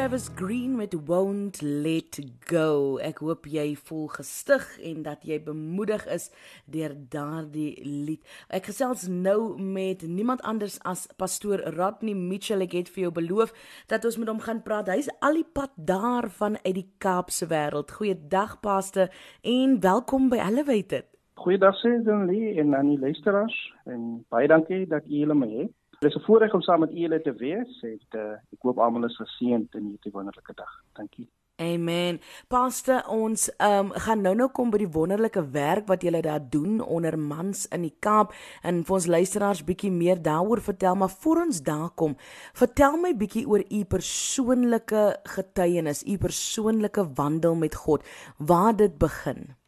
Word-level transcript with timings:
Travis 0.00 0.30
Green 0.34 0.76
met 0.76 0.94
Won't 1.06 1.60
Let 1.60 2.20
Go. 2.48 2.96
Ek 3.04 3.18
hoop 3.20 3.44
jy 3.52 3.74
voel 3.76 4.06
gestig 4.08 4.64
en 4.80 5.02
dat 5.04 5.26
jy 5.28 5.36
bemoedig 5.44 6.06
is 6.08 6.30
deur 6.64 6.94
daardie 7.12 7.74
lied. 7.84 8.22
Ek 8.48 8.70
gesels 8.70 9.02
nou 9.12 9.58
met 9.60 10.00
niemand 10.08 10.40
anders 10.40 10.78
as 10.88 11.02
pastoor 11.20 11.60
Rodney 11.76 12.16
Mitchell. 12.16 12.64
Ek 12.64 12.78
het 12.78 12.88
vir 12.94 13.10
jou 13.10 13.10
beloof 13.18 13.52
dat 13.92 14.06
ons 14.08 14.16
met 14.22 14.30
hom 14.32 14.40
gaan 14.40 14.62
praat. 14.64 14.88
Hy's 14.88 15.10
al 15.20 15.36
die 15.36 15.44
pad 15.44 15.76
daar 15.76 16.30
van 16.38 16.56
uit 16.62 16.78
die 16.78 16.88
Kaapse 16.96 17.50
wêreld. 17.52 17.92
Goeiedag 17.92 18.56
pastoor 18.64 19.12
en 19.44 19.82
welkom 19.84 20.30
by 20.32 20.40
Elevated. 20.46 21.10
Goeiedag 21.44 21.76
sê 21.84 21.92
dan 22.08 22.24
Lee 22.32 22.56
en 22.56 22.72
aan 22.72 22.88
die 22.94 23.02
luisteraars 23.04 23.60
en 23.84 24.24
baie 24.32 24.48
dankie 24.48 24.86
dat 24.88 25.04
jy 25.04 25.26
hulle 25.26 25.36
my 25.36 25.50
het. 25.58 25.76
Dit 26.00 26.14
is 26.14 26.16
'n 26.16 26.24
voorreg 26.24 26.54
om 26.54 26.62
saam 26.62 26.80
met 26.80 26.92
julle 26.92 27.20
te 27.20 27.32
wees. 27.32 27.80
Het, 27.80 28.14
uh, 28.14 28.32
ek 28.54 28.62
hoop 28.62 28.78
almal 28.78 29.04
is 29.04 29.16
geseënd 29.16 29.74
in 29.74 29.84
hierdie 29.84 30.12
wonderlike 30.12 30.54
dag. 30.54 30.72
Dankie. 30.92 31.28
Amen. 31.60 32.20
Pastor, 32.48 33.04
ons 33.08 33.50
um, 33.58 33.90
gaan 33.92 34.22
nou 34.24 34.34
nou 34.34 34.48
kom 34.48 34.70
by 34.70 34.78
die 34.78 34.88
wonderlike 34.88 35.42
werk 35.52 35.86
wat 35.86 36.02
julle 36.02 36.22
daar 36.24 36.40
doen 36.40 36.80
onder 36.80 37.18
mans 37.18 37.66
in 37.68 37.82
die 37.82 37.96
Kaap 38.00 38.32
en 38.62 38.80
vir 38.84 38.94
ons 38.94 39.06
luisteraars 39.06 39.64
bietjie 39.64 39.92
meer 39.92 40.22
daaroor 40.22 40.60
vertel, 40.60 40.96
maar 40.96 41.12
voor 41.12 41.44
ons 41.44 41.60
daar 41.62 41.90
kom, 41.90 42.16
vertel 42.54 42.96
my 42.96 43.12
bietjie 43.12 43.44
oor 43.44 43.60
u 43.60 43.84
persoonlike 43.84 45.20
getuienis, 45.36 46.04
u 46.08 46.16
persoonlike 46.16 47.12
wandel 47.14 47.54
met 47.54 47.74
God, 47.74 48.08
waar 48.38 48.72
dit 48.76 48.96
begin. 48.98 49.59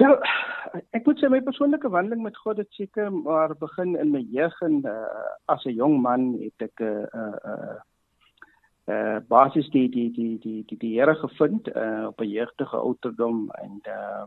Wel, 0.00 0.14
ek 0.96 1.04
moet 1.04 1.18
sê 1.20 1.28
my 1.28 1.42
persoonlike 1.44 1.88
wandeling 1.92 2.22
met 2.24 2.36
God 2.40 2.60
het 2.62 2.70
seker 2.72 3.10
maar 3.12 3.52
begin 3.60 3.92
in 4.00 4.12
my 4.14 4.22
jeug 4.32 4.54
en 4.64 4.78
uh, 4.88 5.24
as 5.52 5.64
'n 5.68 5.76
jong 5.76 5.98
man 6.00 6.22
het 6.40 6.64
ek 6.64 6.80
'n 6.80 7.08
uh, 7.12 7.18
uh, 7.22 7.36
uh, 7.52 7.80
uh, 8.88 9.18
basis 9.28 9.68
die 9.74 9.88
die 9.92 10.08
die 10.10 10.38
die 10.40 10.64
die 10.64 10.78
die 10.78 10.94
Here 10.96 11.14
gevind 11.14 11.68
uh, 11.76 12.06
op 12.08 12.20
'n 12.20 12.28
jeugtige 12.28 12.76
ouderdom 12.76 13.50
en 13.60 13.80
uh, 13.84 14.24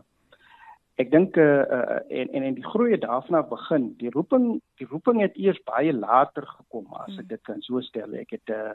ek 1.02 1.10
dink 1.10 1.36
uh, 1.36 1.66
uh, 1.78 1.98
en 2.08 2.30
en 2.30 2.42
en 2.42 2.54
die 2.54 2.70
groei 2.70 2.96
daarvan 2.96 3.42
af 3.42 3.48
begin. 3.48 3.94
Die 3.98 4.10
roeping 4.10 4.62
die 4.78 4.86
roeping 4.86 5.20
het 5.20 5.36
eers 5.36 5.58
baie 5.64 5.92
later 5.92 6.46
gekom 6.46 6.86
as 6.92 7.18
ek 7.18 7.28
dit 7.28 7.42
kan 7.42 7.60
so 7.60 7.80
stel. 7.80 8.14
Ek 8.14 8.30
het 8.30 8.48
uh, 8.54 8.72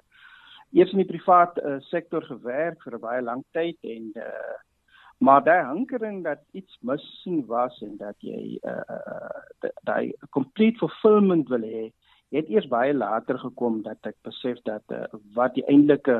eers 0.75 0.91
in 0.91 1.05
die 1.05 1.13
privaat 1.13 1.57
uh, 1.63 1.79
sektor 1.79 2.21
gewerk 2.21 2.83
vir 2.83 2.93
'n 2.95 2.99
baie 2.99 3.21
lang 3.21 3.43
tyd 3.51 3.77
en 3.81 4.11
uh, 4.15 4.59
maar 5.21 5.43
daai 5.43 5.63
hankering 5.63 6.23
dat 6.23 6.39
iets 6.51 6.77
missing 6.81 7.45
was 7.45 7.81
en 7.81 7.97
dat 7.97 8.15
jy 8.25 8.57
uh 8.65 8.81
uh 8.89 9.69
daai 9.85 10.13
complete 10.29 10.77
fulfillment 10.77 11.49
wil 11.49 11.61
hê. 11.61 11.91
Het 12.33 12.47
eers 12.49 12.67
baie 12.67 12.93
later 12.93 13.37
gekom 13.39 13.81
dat 13.85 14.09
ek 14.09 14.17
besef 14.25 14.57
dat 14.65 14.95
uh, 14.95 15.03
wat 15.35 15.53
die 15.53 15.65
eintlike 15.69 16.15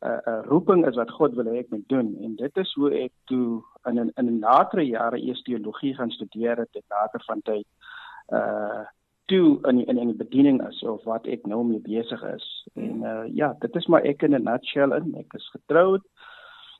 uh, 0.00 0.18
uh 0.32 0.40
roeping 0.48 0.82
is 0.88 0.98
wat 0.98 1.12
God 1.18 1.36
wil 1.38 1.46
hê 1.52 1.60
ek 1.62 1.70
moet 1.70 1.86
doen. 1.92 2.08
En 2.26 2.34
dit 2.40 2.58
is 2.62 2.72
hoe 2.74 2.90
ek 3.04 3.12
toe 3.30 3.62
in 3.86 4.02
in, 4.02 4.10
in 4.16 4.40
latere 4.42 4.86
jare 4.88 5.20
eers 5.22 5.42
teologie 5.46 5.94
gaan 5.94 6.10
studeer 6.10 6.58
het 6.64 6.80
en 6.80 6.86
later 6.98 7.22
van 7.28 7.42
tyd 7.42 7.66
uh 8.34 8.82
toe 9.30 9.58
in 9.70 9.84
in 9.86 9.98
in 9.98 10.10
die 10.14 10.22
bediening 10.24 10.58
is 10.66 10.82
of 10.82 11.04
wat 11.04 11.26
ek 11.26 11.46
nou 11.46 11.62
mee 11.68 11.82
besig 11.84 12.22
is. 12.32 12.48
En 12.74 13.06
uh 13.12 13.22
ja 13.34 13.52
dit 13.60 13.78
is 13.82 13.86
maar 13.86 14.02
ek 14.02 14.26
in 14.26 14.34
'n 14.34 14.50
nutshell 14.50 14.98
in. 14.98 15.14
Ek 15.14 15.38
is 15.38 15.48
getroud 15.54 16.02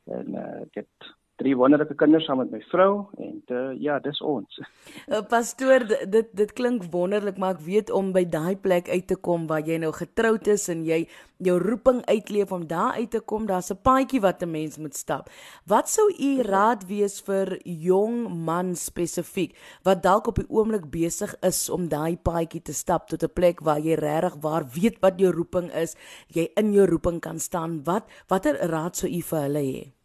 en 0.07 0.34
uh, 0.34 0.61
ek 0.67 0.83
het 0.83 1.15
drie 1.41 1.53
wonderlike 1.57 1.95
kinders 2.01 2.25
saam 2.25 2.41
met 2.41 2.51
my 2.55 2.61
vrou 2.71 3.07
en 3.21 3.37
uh, 3.53 3.73
ja, 3.81 3.99
dis 4.01 4.21
ons. 4.25 4.61
Uh, 5.05 5.21
pastoor, 5.33 5.85
dit 6.09 6.29
dit 6.37 6.53
klink 6.57 6.87
wonderlik, 6.93 7.37
maar 7.41 7.57
ek 7.59 7.65
weet 7.67 7.93
om 7.93 8.13
by 8.15 8.25
daai 8.25 8.57
plek 8.57 8.89
uit 8.89 9.07
te 9.11 9.19
kom 9.21 9.45
waar 9.51 9.65
jy 9.67 9.77
nou 9.83 9.93
getroud 9.97 10.49
is 10.53 10.69
en 10.73 10.85
jy 10.87 11.03
jou 11.45 11.59
roeping 11.61 12.01
uitleef 12.09 12.53
om 12.57 12.65
daar 12.67 12.97
uit 12.97 13.11
te 13.13 13.21
kom, 13.21 13.45
daar's 13.47 13.71
'n 13.71 13.83
paadjie 13.85 14.21
wat 14.21 14.43
'n 14.43 14.51
mens 14.51 14.79
moet 14.79 14.97
stap. 14.97 15.29
Wat 15.67 15.89
sou 15.89 16.09
u 16.09 16.43
raad 16.43 16.87
wees 16.89 17.21
vir 17.21 17.59
jong 17.65 18.45
man 18.45 18.75
spesifiek 18.75 19.53
wat 19.85 20.03
dalk 20.03 20.27
op 20.29 20.37
die 20.37 20.49
oomblik 20.49 20.91
besig 20.91 21.35
is 21.43 21.69
om 21.69 21.89
daai 21.89 22.17
paadjie 22.17 22.63
te 22.63 22.73
stap 22.73 23.09
tot 23.09 23.23
'n 23.23 23.33
plek 23.35 23.61
waar 23.61 23.81
jy 23.81 23.95
regtig 23.95 24.37
waar 24.41 24.65
weet 24.65 24.97
wat 25.01 25.21
jou 25.21 25.31
roeping 25.33 25.71
is, 25.73 25.97
jy 26.29 26.49
in 26.57 26.73
jou 26.73 26.87
roeping 26.87 27.21
kan 27.21 27.39
staan. 27.39 27.85
Wat 27.85 28.05
watter 28.29 28.57
raad 28.57 28.97
sou 28.97 29.11
u 29.11 29.21
vir 29.21 29.41
hulle 29.41 29.61
hê? 29.61 29.96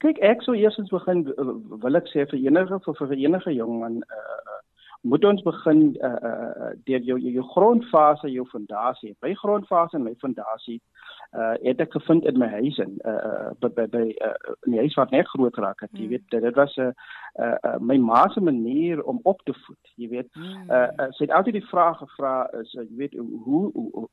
Kyk, 0.00 0.18
ek 0.24 0.42
sou 0.46 0.54
eers 0.56 0.78
eens 0.80 0.92
begin 0.92 1.26
wil 1.82 1.98
ek 1.98 2.08
sê 2.08 2.24
vir 2.30 2.40
enige 2.40 2.78
vir, 2.86 2.94
vir 3.00 3.18
enige 3.18 3.52
jong 3.52 3.80
man 3.82 3.98
uh, 4.08 4.60
moet 5.02 5.24
ons 5.24 5.42
begin 5.42 5.82
uh, 6.04 6.08
uh, 6.30 6.70
deur 6.88 7.04
jou 7.04 7.18
jou 7.20 7.44
grondfase, 7.54 8.28
jou 8.32 8.44
fondasie. 8.48 9.14
By 9.20 9.32
grondfase 9.36 9.96
en 9.96 10.04
my 10.08 10.14
fondasie 10.20 10.80
uh 11.38 11.52
het 11.62 11.78
ek 11.84 11.92
gevind 11.94 12.24
in 12.26 12.40
my 12.42 12.48
huis 12.56 12.80
en 12.82 12.96
uh 13.06 13.52
by 13.62 13.68
by 13.76 13.86
by 13.92 14.02
uh, 14.26 14.54
in 14.66 14.74
die 14.74 14.80
huis 14.82 14.96
wat 14.98 15.12
net 15.14 15.28
groot 15.30 15.54
geraak 15.54 15.84
het. 15.84 15.92
Jy 15.94 16.08
hmm. 16.08 16.14
weet 16.16 16.42
dit 16.48 16.56
was 16.56 16.76
'n 16.76 16.88
uh, 16.88 16.92
uh, 17.44 17.56
uh, 17.68 17.76
my 17.78 17.96
ma 17.96 18.28
se 18.28 18.40
manier 18.40 19.02
om 19.04 19.20
op 19.22 19.44
te 19.44 19.54
voed. 19.54 19.92
Jy 19.96 20.08
weet 20.08 20.28
uh, 20.36 20.88
uh 20.96 21.10
sy 21.10 21.24
het 21.24 21.36
altyd 21.36 21.60
die 21.60 21.70
vraag 21.70 21.98
gevra 21.98 22.48
is 22.60 22.74
uh, 22.74 22.82
jy 22.88 22.96
weet 22.96 23.14
hoe 23.44 23.62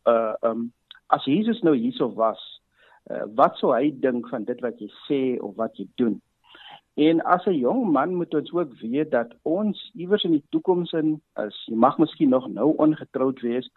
uh 0.04 0.34
um 0.42 0.72
as 1.08 1.26
Jesus 1.26 1.62
nou 1.62 1.76
hierso 1.76 2.14
was 2.14 2.62
uh, 3.12 3.26
wat 3.36 3.58
sou 3.58 3.74
hy 3.74 3.92
dink 4.00 4.30
van 4.30 4.44
dit 4.44 4.62
wat 4.62 4.80
jy 4.80 4.90
sê 5.08 5.22
of 5.42 5.56
wat 5.56 5.78
jy 5.78 5.88
doen? 5.96 6.22
En 6.98 7.22
as 7.22 7.46
'n 7.46 7.54
jong 7.54 7.92
man 7.92 8.16
moet 8.16 8.34
ons 8.34 8.52
ook 8.54 8.74
weet 8.82 9.12
dat 9.12 9.36
ons 9.42 9.92
iewers 9.94 10.24
in 10.24 10.32
die 10.32 10.46
toekoms 10.50 10.92
in 10.92 11.22
is, 11.46 11.66
jy 11.66 11.76
mag 11.76 11.98
miskien 11.98 12.30
nog 12.30 12.48
nou 12.50 12.74
ongetroud 12.76 13.40
wees, 13.42 13.70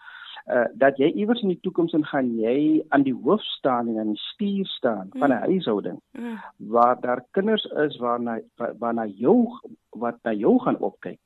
uh 0.48 0.64
dat 0.74 0.96
jy 0.96 1.12
iewers 1.12 1.42
in 1.42 1.52
die 1.52 1.60
toekoms 1.60 1.92
in 1.92 2.04
gaan 2.04 2.30
jy 2.38 2.84
aan 2.88 3.02
die 3.02 3.14
hoof 3.14 3.42
staan 3.42 3.88
en 3.88 3.98
aan 3.98 4.14
die 4.14 4.22
stuur 4.32 4.66
staan 4.66 5.08
van 5.12 5.30
'n 5.30 5.36
mm. 5.36 5.42
huishouding 5.42 6.00
mm. 6.12 6.38
waar 6.56 7.00
daar 7.00 7.24
kinders 7.30 7.64
is 7.64 7.96
waarna 7.96 8.40
waarna 8.78 9.06
jou 9.06 9.48
wat 9.90 10.16
na 10.22 10.32
jou 10.32 10.58
gaan 10.58 10.78
opkyk. 10.78 11.18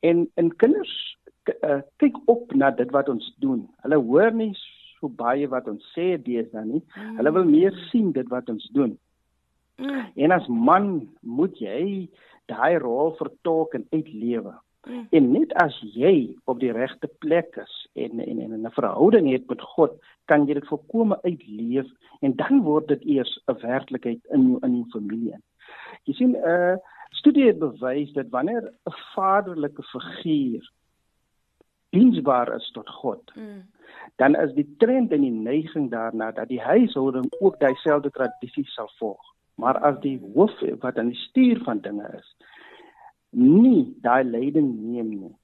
En 0.00 0.30
en 0.34 0.56
kinders 0.56 1.18
uh, 1.62 1.80
kyk 1.96 2.16
op 2.24 2.52
na 2.54 2.70
dit 2.70 2.90
wat 2.90 3.08
ons 3.08 3.34
doen. 3.38 3.68
Hulle 3.82 3.96
hoor 3.96 4.32
nie 4.32 4.54
so 4.98 5.08
baie 5.08 5.48
wat 5.48 5.68
ons 5.70 5.84
sê 5.94 6.16
deesdae 6.22 6.64
nie. 6.66 6.82
Mm. 6.96 7.16
Hulle 7.20 7.34
wil 7.36 7.44
meer 7.48 7.76
sien 7.90 8.12
dit 8.12 8.28
wat 8.32 8.48
ons 8.52 8.66
doen. 8.76 8.96
Mm. 9.78 10.06
En 10.24 10.34
as 10.34 10.46
man 10.48 10.88
moet 11.22 11.58
jy 11.62 12.08
daai 12.50 12.78
rol 12.82 13.14
vertolk 13.20 13.76
en 13.78 13.86
uitlewe. 13.94 14.54
Mm. 14.88 15.06
En 15.14 15.30
net 15.34 15.54
as 15.62 15.76
jy 15.94 16.34
op 16.50 16.60
die 16.62 16.72
regte 16.74 17.10
plek 17.22 17.58
is 17.62 17.74
en 17.94 18.20
en 18.24 18.40
en 18.40 18.66
'n 18.66 18.74
verhouding 18.74 19.30
het 19.30 19.48
met 19.48 19.62
God, 19.74 19.98
kan 20.26 20.46
jy 20.46 20.54
dit 20.54 20.70
volkome 20.70 21.18
uitleef 21.22 21.86
en 22.20 22.36
dan 22.36 22.62
word 22.62 22.88
dit 22.88 23.02
eers 23.04 23.40
'n 23.46 23.60
werklikheid 23.62 24.20
in 24.30 24.50
jou 24.50 24.58
in 24.62 24.76
jou 24.76 24.86
familie. 24.90 25.36
Jy 26.04 26.14
sien 26.14 26.32
'n 26.32 26.42
uh, 26.44 26.76
studie 27.10 27.46
het 27.46 27.58
bewys 27.58 28.12
dat 28.12 28.28
wanneer 28.30 28.72
'n 28.86 28.96
vaderlike 29.14 29.82
figuur 29.82 30.72
diensbaar 31.90 32.54
is 32.54 32.70
tot 32.70 32.88
God, 32.88 33.22
mm 33.36 33.62
dan 34.16 34.34
is 34.34 34.52
die 34.54 34.66
trend 34.78 35.12
en 35.12 35.20
die 35.20 35.34
neiging 35.34 35.90
daarna 35.90 36.30
dat 36.32 36.48
die 36.48 36.60
huishouding 36.60 37.26
ook 37.40 37.58
dieselfde 37.60 38.10
tradisie 38.10 38.66
sal 38.66 38.90
volg. 38.98 39.34
Maar 39.54 39.78
as 39.78 40.00
die 40.00 40.18
hoof 40.34 40.54
wat 40.80 40.98
aan 40.98 41.12
die 41.12 41.22
stuur 41.28 41.62
van 41.64 41.80
dinge 41.80 42.08
is, 42.18 42.36
nie 43.30 43.96
daai 44.02 44.24
leiding 44.24 44.68
neem 44.80 45.08
nie, 45.08 45.34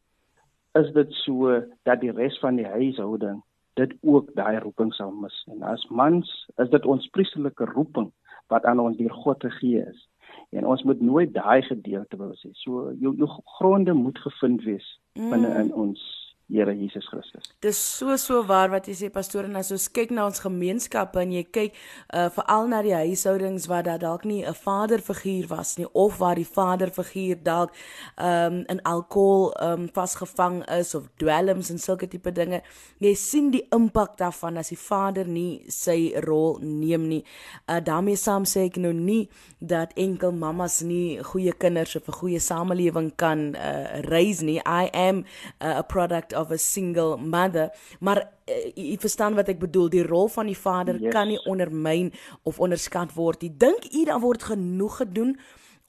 is 0.79 0.91
dit 0.95 1.13
so 1.23 1.61
dat 1.83 2.01
die 2.01 2.13
res 2.15 2.39
van 2.43 2.57
die 2.59 2.67
huishouding 2.67 3.43
dit 3.79 3.95
ook 4.03 4.31
daai 4.35 4.59
roeping 4.59 4.93
sal 4.95 5.11
mis. 5.11 5.37
En 5.51 5.63
as 5.63 5.87
mans 5.91 6.31
is 6.63 6.71
dit 6.71 6.87
ons 6.87 7.09
priesterlike 7.15 7.67
roeping 7.75 8.11
wat 8.53 8.65
aan 8.65 8.83
ons 8.83 8.97
deur 8.99 9.15
God 9.25 9.43
gegee 9.43 9.83
is. 9.83 10.09
En 10.55 10.67
ons 10.67 10.83
moet 10.83 11.01
nooit 11.01 11.33
daai 11.35 11.63
gedeelte 11.63 12.19
wou 12.19 12.33
sê. 12.39 12.51
So 12.63 12.93
jou 13.03 13.15
jou 13.19 13.29
gronde 13.59 13.95
moet 13.95 14.19
gevind 14.19 14.63
wees 14.67 14.87
binne 15.15 15.51
in 15.61 15.71
mm. 15.71 15.79
ons 15.87 16.03
Here 16.47 16.75
Jesus 16.75 17.07
Christus. 17.09 17.55
Dis 17.61 17.79
so 17.79 18.17
so 18.17 18.43
waar 18.45 18.69
wat 18.69 18.85
jy 18.85 18.95
sê 18.99 19.09
pastoor 19.09 19.47
en 19.49 19.57
as 19.57 19.71
ons 19.73 19.87
kyk 19.97 20.11
na 20.13 20.27
ons 20.29 20.43
gemeenskappe 20.45 21.17
en 21.23 21.31
jy 21.33 21.43
kyk 21.49 21.79
uh 22.13 22.27
veral 22.37 22.69
na 22.69 22.83
die 22.85 22.93
huishoudings 22.93 23.65
waar 23.71 23.87
daar 23.87 24.03
dalk 24.03 24.27
nie 24.29 24.45
'n 24.45 24.53
vaderfiguur 24.53 25.49
was 25.49 25.79
nie 25.79 25.89
of 25.95 26.19
waar 26.19 26.37
die 26.37 26.45
vaderfiguur 26.45 27.41
dalk 27.43 27.73
um 28.21 28.61
in 28.69 28.83
alkohol 28.83 29.55
um 29.63 29.89
vasgevang 29.89 30.69
is 30.69 30.95
of 30.95 31.09
dwelms 31.17 31.71
en 31.71 31.79
sulke 31.79 32.09
tipe 32.09 32.31
dinge. 32.33 32.61
Jy 33.01 33.15
sien 33.15 33.51
die 33.51 33.65
impak 33.73 34.19
daarvan 34.19 34.59
as 34.59 34.69
die 34.69 34.77
vader 34.77 35.25
nie 35.27 35.65
sy 35.69 36.13
rol 36.27 36.59
neem 36.61 37.09
nie. 37.09 37.25
Uh 37.67 37.81
daarmee 37.81 38.17
saam 38.17 38.45
sê 38.45 38.67
ek 38.69 38.77
nou 38.77 38.93
nie 38.93 39.31
dat 39.61 39.97
enkel 39.97 40.33
mamas 40.33 40.83
nie 40.83 41.23
goeie 41.23 41.53
kinders 41.57 41.97
of 41.97 42.09
'n 42.09 42.13
goeie 42.13 42.41
samelewing 42.41 43.17
kan 43.17 43.57
uh 43.57 44.03
raise 44.11 44.45
nie. 44.45 44.61
I 44.67 44.91
am 44.93 45.25
uh, 45.63 45.79
a 45.79 45.83
product 45.83 46.34
of 46.37 46.51
a 46.51 46.59
single 46.59 47.17
mother. 47.17 47.71
Maar 48.01 48.23
uh, 48.23 48.61
jy 48.75 48.97
verstaan 49.01 49.35
wat 49.39 49.51
ek 49.53 49.61
bedoel. 49.63 49.91
Die 49.93 50.07
rol 50.07 50.29
van 50.33 50.51
die 50.51 50.59
vader 50.59 51.01
yes. 51.01 51.13
kan 51.15 51.31
nie 51.33 51.41
ondermyn 51.51 52.13
of 52.43 52.61
onderskat 52.63 53.15
word 53.17 53.45
nie. 53.45 53.53
Dink 53.57 53.91
u 53.93 54.05
dan 54.05 54.23
word 54.25 54.51
genoeg 54.53 55.03
gedoen 55.03 55.37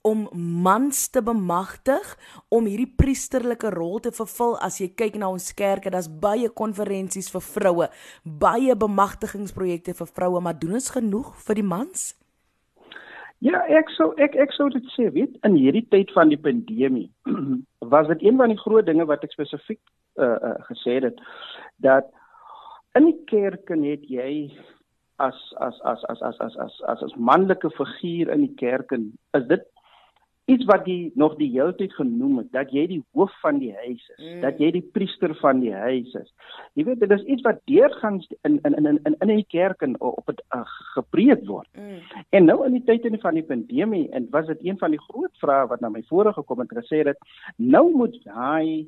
om 0.05 0.27
mans 0.61 1.07
te 1.09 1.21
bemagtig 1.25 2.11
om 2.53 2.67
hierdie 2.69 2.91
priesterlike 2.97 3.71
rol 3.73 3.97
te 3.99 4.11
vervul? 4.13 4.53
As 4.61 4.77
jy 4.81 4.91
kyk 4.93 5.17
na 5.17 5.31
ons 5.33 5.49
kerke 5.57 5.89
daar's 5.89 6.09
baie 6.09 6.51
konferensies 6.53 7.31
vir 7.33 7.41
vroue 7.41 7.89
baie 8.23 8.75
bemagtigingsprojekte 8.77 9.97
vir 9.97 10.11
vroue 10.13 10.43
maar 10.45 10.59
doen 10.61 10.77
ons 10.77 10.91
genoeg 10.93 11.33
vir 11.47 11.61
die 11.61 11.65
mans 11.65 12.11
Ja, 13.45 13.59
ek 13.69 13.91
sou 13.93 14.09
ek 14.21 14.33
ek 14.41 14.53
sou 14.55 14.71
dit 14.73 14.85
sê, 14.95 15.09
weet, 15.13 15.35
in 15.45 15.57
hierdie 15.59 15.85
tyd 15.93 16.09
van 16.15 16.31
die 16.31 16.39
pandemie 16.41 17.09
was 17.93 18.07
dit 18.09 18.23
een 18.25 18.39
van 18.41 18.49
die 18.49 18.61
groot 18.61 18.87
dinge 18.87 19.05
wat 19.05 19.25
ek 19.27 19.35
spesifiek 19.35 19.81
uh, 20.17 20.37
uh, 20.49 20.55
gesê 20.69 20.97
het 21.03 21.19
dat 21.85 22.09
in 22.97 23.11
die 23.11 23.19
kerk 23.29 23.69
net 23.77 24.07
jy 24.09 24.49
as 25.21 25.37
as 25.61 25.77
as 25.91 26.01
as 26.09 26.23
as 26.29 26.39
as 26.47 26.57
as 26.65 26.79
as 26.89 27.03
as 27.05 27.13
manlike 27.29 27.69
figuur 27.77 28.33
in 28.33 28.47
die 28.47 28.55
kerk 28.61 28.95
en 28.97 29.11
is 29.37 29.45
dit 29.51 29.67
iets 30.45 30.65
wat 30.69 30.85
jy 30.85 31.11
nog 31.17 31.35
die 31.39 31.49
hele 31.49 31.73
tyd 31.75 31.93
genoem 31.97 32.37
het 32.37 32.51
dat 32.53 32.73
jy 32.73 32.85
die 32.89 32.99
hoof 33.17 33.33
van 33.41 33.57
die 33.61 33.71
huis 33.73 34.03
is 34.17 34.21
mm. 34.21 34.41
dat 34.43 34.59
jy 34.61 34.69
die 34.75 34.83
priester 34.97 35.33
van 35.41 35.61
die 35.63 35.73
huis 35.73 36.11
is 36.19 36.29
jy 36.77 36.85
weet 36.85 37.01
dit 37.01 37.15
is 37.15 37.23
iets 37.33 37.45
wat 37.47 37.63
deurgangs 37.71 38.27
in 38.47 38.59
in 38.69 38.77
in 38.77 38.99
in 39.09 39.15
in 39.25 39.33
die 39.33 39.47
kerk 39.49 39.81
en 39.87 39.95
op 39.99 40.29
het 40.29 40.43
uh, 40.55 40.61
gepreek 40.93 41.45
word 41.49 41.69
mm. 41.73 42.19
en 42.29 42.45
nou 42.45 42.59
in 42.67 42.77
die 42.77 42.83
tyd 42.85 43.07
in 43.09 43.17
van 43.23 43.39
die 43.39 43.47
pandemie 43.47 44.05
en 44.11 44.27
was 44.35 44.45
dit 44.51 44.67
een 44.69 44.77
van 44.77 44.93
die 44.93 45.01
groot 45.07 45.33
vrae 45.41 45.65
wat 45.71 45.81
na 45.81 45.89
my 45.89 46.03
vorige 46.11 46.37
gekom 46.41 46.61
het 46.61 46.77
gesê 46.77 47.01
het 47.07 47.25
nou 47.57 47.87
moet 47.95 48.19
hy 48.37 48.85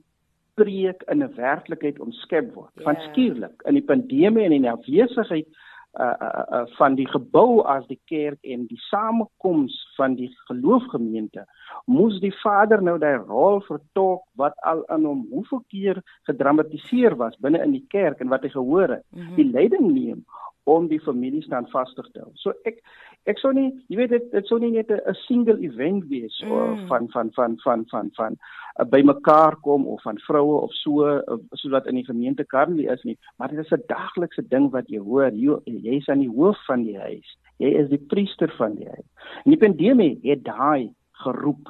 preek 0.57 1.03
in 1.09 1.23
'n 1.23 1.33
werklikheid 1.35 1.99
omskep 1.99 2.53
word 2.53 2.73
yeah. 2.75 2.85
van 2.85 3.01
ja. 3.01 3.09
skielik 3.09 3.65
in 3.65 3.73
die 3.73 3.87
pandemie 3.93 4.45
en 4.45 4.51
in 4.51 4.69
die 4.69 4.71
afwesigheid 4.71 5.49
uh, 5.99 6.13
uh, 6.21 6.43
uh, 6.53 6.63
van 6.77 6.95
die 6.95 7.07
gebou 7.09 7.63
as 7.65 7.85
die 7.87 7.99
kerk 8.05 8.39
en 8.43 8.65
die 8.69 8.79
samekoms 8.89 9.75
van 9.97 10.15
die 10.15 10.29
geloofgemeente 10.47 11.45
moes 11.85 12.19
die 12.23 12.33
vader 12.43 12.83
nou 12.83 12.97
daai 13.01 13.17
rol 13.17 13.61
vertolk 13.67 14.23
wat 14.41 14.57
al 14.71 14.83
aan 14.93 15.05
hom 15.05 15.25
hoeveel 15.31 15.63
keer 15.73 16.01
gedramatiseer 16.29 17.17
was 17.17 17.37
binne 17.41 17.63
in 17.63 17.73
die 17.77 17.85
kerk 17.93 18.21
en 18.21 18.29
wat 18.33 18.45
hy 18.45 18.53
gehoor 18.53 18.97
het 18.97 19.05
mm 19.09 19.21
-hmm. 19.21 19.35
die 19.35 19.49
leiding 19.51 19.91
neem 19.91 20.25
om 20.67 20.87
die 20.91 20.99
familie 20.99 21.41
standvastig 21.41 22.09
te 22.11 22.19
hou. 22.19 22.31
So 22.35 22.53
ek 22.67 22.81
ek 23.27 23.39
sou 23.41 23.51
nie, 23.55 23.69
jy 23.91 23.97
weet 23.99 24.13
dit 24.15 24.27
dit 24.31 24.47
sou 24.47 24.59
nie 24.59 24.71
net 24.71 24.91
'n 24.91 25.15
single 25.25 25.57
event 25.63 26.05
wees 26.11 26.35
mm. 26.43 26.51
of 26.51 26.87
van 26.91 27.09
van 27.13 27.31
van 27.35 27.57
van 27.63 27.85
van 27.91 28.09
van 28.15 28.37
uh, 28.79 28.85
by 28.85 29.01
mekaar 29.01 29.55
kom 29.61 29.87
of 29.87 30.01
van 30.01 30.19
vroue 30.27 30.61
of 30.61 30.73
so 30.73 31.07
uh, 31.07 31.37
so 31.53 31.69
wat 31.69 31.87
in 31.87 31.95
die 31.95 32.05
gemeente 32.05 32.45
Karlie 32.45 32.89
is 32.89 33.03
nie, 33.03 33.17
maar 33.37 33.49
dit 33.49 33.59
is 33.59 33.71
'n 33.71 33.83
daglikse 33.87 34.47
ding 34.47 34.71
wat 34.71 34.87
jy 34.87 34.99
hoor. 34.99 35.31
Jy 35.31 35.59
jy's 35.65 36.09
aan 36.09 36.23
die 36.23 36.35
hoof 36.35 36.57
van 36.65 36.83
die 36.83 36.99
huis. 36.99 37.37
Jy 37.57 37.73
is 37.81 37.89
die 37.89 38.05
priester 38.13 38.51
van 38.57 38.75
die 38.75 38.87
huis. 38.87 39.07
En 39.45 39.51
die 39.51 39.63
pandemie 39.65 40.19
het 40.23 40.43
daai 40.43 40.93
geroep. 41.11 41.67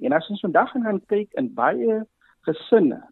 En 0.00 0.12
as 0.12 0.28
ons 0.30 0.40
vandag 0.40 0.70
gaan 0.70 1.00
kyk 1.06 1.32
in 1.34 1.54
baie 1.54 2.04
gesinne 2.46 3.02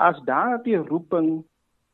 as 0.00 0.16
daar 0.24 0.62
die 0.64 0.76
roeping 0.76 1.44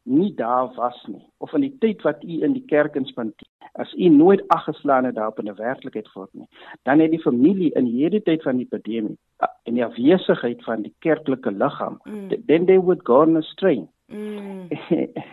nie 0.06 0.34
daar 0.34 0.72
was 0.74 0.98
nie 1.06 1.24
of 1.38 1.52
in 1.52 1.60
die 1.66 1.76
tyd 1.82 2.02
wat 2.06 2.22
u 2.22 2.40
in 2.46 2.52
die 2.54 2.64
kerk 2.70 2.94
inspandeer 2.94 3.48
as 3.82 3.92
u 3.92 4.08
nooit 4.08 4.42
aggeslaan 4.54 5.04
het 5.04 5.14
daarop 5.14 5.38
in 5.38 5.48
'n 5.50 5.54
werklikheid 5.58 6.08
voort 6.08 6.34
nie 6.34 6.48
dan 6.82 6.98
het 6.98 7.10
die 7.10 7.22
familie 7.22 7.70
in 7.72 7.84
hierdie 7.84 8.22
tyd 8.22 8.42
van 8.42 8.56
die 8.56 8.66
pandemie 8.66 9.18
uh, 9.42 9.48
in 9.64 9.74
die 9.74 9.84
afwesigheid 9.84 10.64
van 10.64 10.82
die 10.82 10.94
kerklike 10.98 11.50
liggaam 11.50 11.98
mm. 12.04 12.28
then 12.46 12.66
they 12.66 12.78
would 12.78 13.02
go 13.02 13.20
on 13.20 13.36
astray 13.36 13.86
mm. 14.06 14.68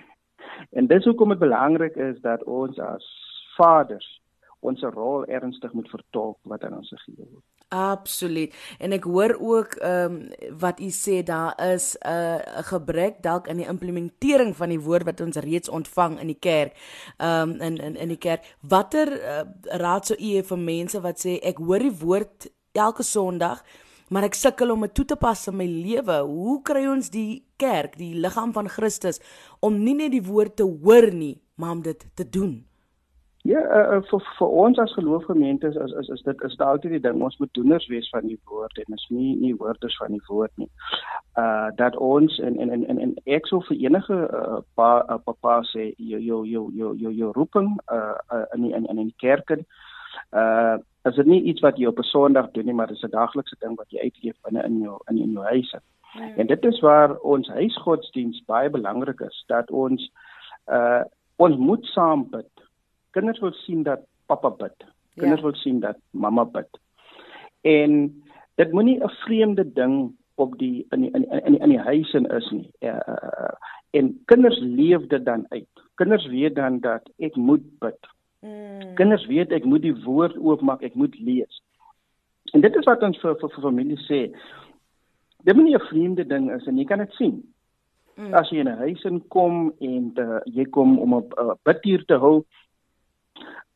en 0.78 0.88
dis 0.88 1.06
hoekom 1.06 1.30
dit 1.30 1.40
belangrik 1.40 1.96
is 1.96 2.20
dat 2.22 2.44
ons 2.44 2.80
as 2.80 3.06
vaders 3.58 4.22
ons 4.60 4.82
rol 4.82 5.26
ernstig 5.26 5.74
moet 5.74 5.90
vertolk 5.90 6.38
wat 6.44 6.64
aan 6.64 6.78
ons 6.78 6.90
gegee 6.90 7.30
word 7.30 7.44
Absoluut. 7.74 8.54
En 8.78 8.94
ek 8.94 9.08
hoor 9.10 9.34
ook 9.42 9.74
ehm 9.82 10.14
um, 10.14 10.58
wat 10.62 10.80
u 10.80 10.90
sê 10.94 11.24
daar 11.26 11.58
is 11.74 11.96
'n 11.98 12.10
uh, 12.10 12.38
gebrek 12.70 13.22
dalk 13.22 13.48
in 13.48 13.58
die 13.58 13.68
implementering 13.68 14.56
van 14.56 14.70
die 14.70 14.80
woord 14.80 15.04
wat 15.04 15.22
ons 15.22 15.36
reeds 15.36 15.70
ontvang 15.70 16.20
in 16.20 16.28
die 16.28 16.40
kerk. 16.40 16.78
Ehm 17.18 17.50
um, 17.50 17.62
in 17.62 17.78
in 17.78 17.96
in 17.96 18.08
die 18.08 18.18
kerk. 18.18 18.56
Watter 18.62 19.10
uh, 19.22 19.42
raad 19.64 20.06
sou 20.06 20.18
u 20.20 20.24
hê 20.24 20.44
vir 20.44 20.58
mense 20.58 21.02
wat 21.02 21.26
sê 21.26 21.40
ek 21.42 21.58
hoor 21.58 21.80
die 21.80 21.98
woord 22.00 22.48
elke 22.72 23.04
Sondag, 23.04 23.64
maar 24.10 24.24
ek 24.24 24.34
sukkel 24.34 24.72
om 24.72 24.82
dit 24.82 24.94
toe 24.94 25.06
te 25.06 25.16
pas 25.16 25.48
in 25.48 25.56
my 25.56 25.66
lewe. 25.66 26.20
Hoe 26.22 26.62
kry 26.62 26.86
ons 26.86 27.10
die 27.10 27.46
kerk, 27.58 27.98
die 27.98 28.14
liggaam 28.16 28.54
van 28.54 28.70
Christus 28.70 29.20
om 29.60 29.84
nie 29.84 29.96
net 29.96 30.12
die 30.12 30.24
woord 30.24 30.56
te 30.56 30.64
hoor 30.64 31.12
nie, 31.12 31.42
maar 31.56 31.72
om 31.72 31.82
dit 31.82 32.06
te 32.14 32.30
doen? 32.30 32.73
Ja, 33.44 33.60
uh, 33.60 33.98
vir 34.08 34.22
vir 34.38 34.52
ons 34.64 34.78
as 34.80 34.94
geloofgemeente 34.96 35.68
is, 35.68 35.76
is 35.76 35.92
is 36.00 36.10
is 36.16 36.22
dit 36.24 36.44
is 36.48 36.54
altyd 36.64 36.94
die 36.96 37.00
ding 37.04 37.20
ons 37.28 37.36
moet 37.42 37.50
doeners 37.58 37.88
wees 37.92 38.08
van 38.14 38.24
die 38.24 38.38
woord 38.48 38.78
en 38.80 38.96
is 38.96 39.04
nie 39.10 39.34
nie 39.36 39.52
hoorders 39.60 39.98
van 40.00 40.14
die 40.16 40.22
woord 40.30 40.52
nie. 40.62 40.70
Uh 41.42 41.68
dat 41.76 41.98
ons 42.00 42.38
en 42.40 42.56
en 42.64 42.72
en 42.72 43.02
en 43.06 43.12
ek 43.38 43.50
sou 43.52 43.60
vir 43.68 43.82
enige 43.82 44.16
uh, 44.16 44.62
pa 44.80 44.88
uh, 45.10 45.18
papa 45.26 45.58
sê 45.74 45.90
jou 45.98 46.22
jou 46.24 46.40
jou 46.48 46.64
jou 46.78 46.94
jou 47.02 47.12
jou 47.12 47.32
roeping 47.36 47.68
uh, 47.92 48.16
uh 48.32 48.46
in 48.56 48.64
die, 48.64 48.72
in 48.78 48.88
in 48.96 49.02
die 49.02 49.20
kerk 49.26 49.52
uh 49.58 50.78
is 51.04 51.20
dit 51.20 51.28
nie 51.28 51.42
iets 51.52 51.66
wat 51.68 51.76
jy 51.78 51.92
op 51.92 52.00
'n 52.00 52.08
Sondag 52.14 52.52
doen 52.52 52.66
nie, 52.66 52.74
maar 52.74 52.88
dit 52.88 52.96
is 52.96 53.04
'n 53.04 53.12
daglikse 53.12 53.60
ding 53.60 53.76
wat 53.76 53.92
jy 53.92 54.08
uitleef 54.08 54.40
binne 54.48 54.64
in 54.64 54.80
jou 54.82 54.96
in 55.10 55.18
in 55.18 55.32
jou 55.32 55.44
huis. 55.44 55.76
Ja. 56.14 56.36
En 56.38 56.48
dit 56.48 56.66
is 56.66 56.80
waar 56.80 57.18
ons 57.20 57.48
huisgodsdiens 57.48 58.44
baie 58.46 58.70
belangrik 58.70 59.20
is 59.20 59.44
dat 59.48 59.72
ons 59.72 60.12
uh 60.72 61.04
ons 61.36 61.58
moet 61.58 61.86
saam 61.86 62.30
bid 62.30 62.53
kinders 63.14 63.40
wil 63.40 63.54
sien 63.64 63.84
dat 63.86 64.06
pappa 64.26 64.50
bid. 64.50 64.86
Kinders 65.16 65.42
ja. 65.42 65.48
wil 65.48 65.56
sien 65.62 65.80
dat 65.80 65.98
mamma 66.12 66.46
bid. 66.46 66.80
En 67.62 68.24
dit 68.56 68.72
moenie 68.72 69.00
'n 69.04 69.10
vreemde 69.10 69.66
ding 69.74 70.16
op 70.36 70.58
die 70.58 70.86
in 70.90 71.02
die 71.02 71.12
in 71.12 71.24
in 71.30 71.60
in 71.60 71.70
die 71.70 71.80
huis 71.80 72.14
in 72.14 72.26
is 72.26 72.50
nie. 72.52 72.70
Uh, 72.80 73.54
en 73.90 74.22
kinders 74.26 74.60
leef 74.60 75.08
dit 75.08 75.26
dan 75.26 75.46
uit. 75.50 75.70
Kinders 75.96 76.28
weet 76.28 76.56
dan 76.56 76.80
dat 76.80 77.10
ek 77.18 77.36
moet 77.36 77.80
bid. 77.80 78.00
Mm. 78.40 78.94
Kinders 78.94 79.26
weet 79.26 79.52
ek 79.52 79.64
moet 79.64 79.82
die 79.82 79.96
woord 80.04 80.38
oopmaak, 80.38 80.82
ek 80.82 80.96
moet 80.96 81.20
lees. 81.20 81.62
En 82.52 82.62
dit 82.62 82.76
is 82.76 82.86
wat 82.86 83.04
ons 83.04 83.20
vir 83.20 83.38
vir, 83.40 83.50
vir 83.50 83.62
familie 83.62 84.00
sê. 84.10 84.22
Dit 85.44 85.56
moenie 85.56 85.76
'n 85.76 85.88
vreemde 85.90 86.26
ding 86.26 86.52
is 86.52 86.68
en 86.68 86.78
jy 86.78 86.86
kan 86.86 87.00
dit 87.00 87.14
sien. 87.14 87.54
Mm. 88.16 88.34
As 88.34 88.50
jy 88.50 88.60
in 88.60 88.70
'n 88.70 88.78
huis 88.78 89.04
inkom 89.04 89.74
en 89.80 90.12
uh, 90.16 90.40
jy 90.46 90.66
kom 90.66 91.00
om 91.00 91.16
'n 91.16 91.24
uh, 91.40 91.56
bidtuur 91.64 92.06
te 92.06 92.18
hou, 92.18 92.46